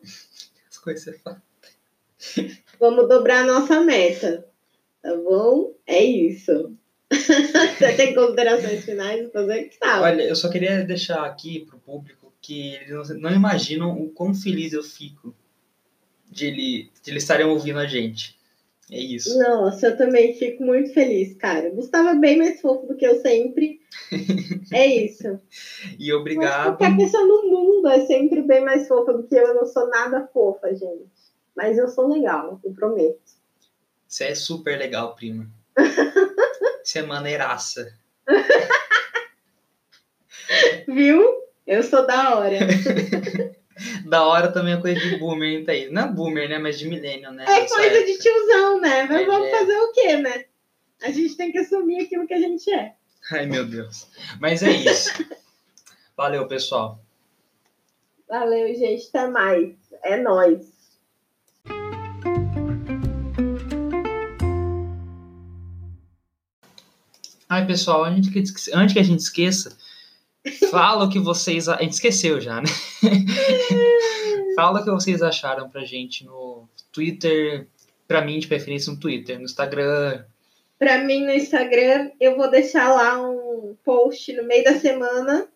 [0.69, 1.19] As coisas.
[2.79, 4.47] Vamos dobrar a nossa meta.
[5.01, 5.73] Tá bom?
[5.87, 6.77] É isso.
[7.77, 9.31] Você tem considerações finais?
[9.31, 10.03] Fazer que tal?
[10.03, 14.33] Olha, eu só queria deixar aqui pro público que eles não, não imaginam o quão
[14.33, 15.33] feliz eu fico
[16.29, 18.37] de, ele, de eles estarem ouvindo a gente.
[18.91, 19.39] É isso.
[19.39, 21.69] Nossa, eu também fico muito feliz, cara.
[21.69, 23.81] O Gustavo é bem mais fofo do que eu sempre.
[24.71, 25.39] É isso.
[25.99, 26.77] E Mas obrigado.
[26.77, 29.47] qualquer pessoa no mundo é sempre bem mais fofa do que eu.
[29.47, 31.11] Eu não sou nada fofa, gente.
[31.55, 33.21] Mas eu sou legal, eu prometo.
[34.07, 35.47] Você é super legal, prima.
[36.83, 37.93] Você é maneiraça.
[40.87, 41.23] Viu?
[41.65, 42.57] Eu sou da hora.
[44.05, 45.91] Da hora também a coisa de boomer, hein, Thaís?
[45.91, 46.59] Não é boomer, né?
[46.59, 47.43] Mas de milênio, né?
[47.47, 48.19] É coisa de época.
[48.19, 49.03] tiozão, né?
[49.03, 49.51] Mas É, vamos é.
[49.51, 50.45] fazer o quê, né?
[51.01, 52.93] A gente tem que assumir aquilo que a gente é.
[53.31, 54.07] Ai, meu Deus.
[54.39, 55.25] Mas é isso.
[56.15, 56.99] Valeu, pessoal.
[58.29, 59.07] Valeu, gente.
[59.09, 59.73] Até mais.
[60.03, 60.71] É nóis.
[67.53, 68.39] Ai, pessoal, antes que,
[68.73, 69.77] antes que a gente esqueça,
[70.71, 71.69] fala o que vocês.
[71.69, 72.67] A gente esqueceu já, né?
[74.57, 77.67] fala o que vocês acharam pra gente no Twitter.
[78.07, 79.37] Pra mim, de preferência, no Twitter.
[79.37, 80.25] No Instagram.
[80.79, 85.47] Pra mim, no Instagram, eu vou deixar lá um post no meio da semana.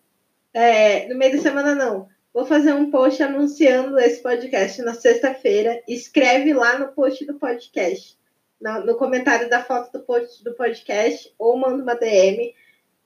[0.54, 2.08] É, no meio da semana, não.
[2.32, 5.82] Vou fazer um post anunciando esse podcast na sexta-feira.
[5.88, 8.16] Escreve lá no post do podcast.
[8.60, 11.32] No, no comentário da foto do post do podcast.
[11.38, 12.54] Ou manda uma DM.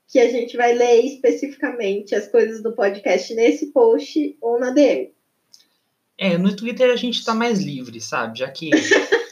[0.08, 5.10] Que a gente vai ler especificamente as coisas do podcast nesse post ou na DM.
[6.18, 8.38] É, no Twitter a gente tá mais livre, sabe?
[8.38, 8.70] Já que.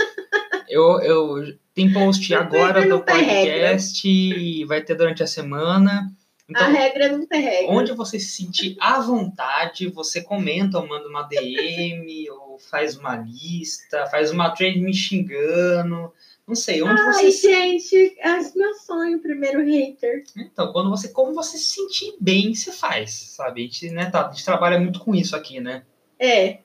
[0.72, 3.00] Eu, eu tem post agora do regra.
[3.00, 6.08] podcast e vai ter durante a semana.
[6.50, 7.72] Então, a regra não tem regra.
[7.72, 13.16] onde você se sentir à vontade, você comenta ou manda uma DM, ou faz uma
[13.16, 16.12] lista, faz uma trade me xingando.
[16.46, 17.30] Não sei, onde Ai, você.
[17.30, 20.24] gente, é meu sonho, primeiro hater.
[20.36, 21.08] Então, quando você.
[21.08, 23.60] Como você se sentir bem, você faz, sabe?
[23.60, 25.84] A gente, né, tá, a gente trabalha muito com isso aqui, né?
[26.18, 26.58] É.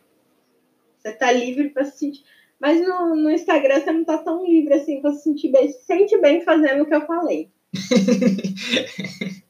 [0.97, 2.23] Você tá livre pra se sentir.
[2.59, 5.71] Mas no, no Instagram você não tá tão livre assim pra se sentir bem.
[5.71, 7.51] Se sente bem fazendo o que eu falei.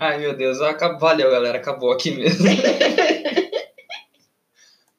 [0.00, 2.46] Ai, meu Deus, acabou, valeu, galera, acabou aqui mesmo.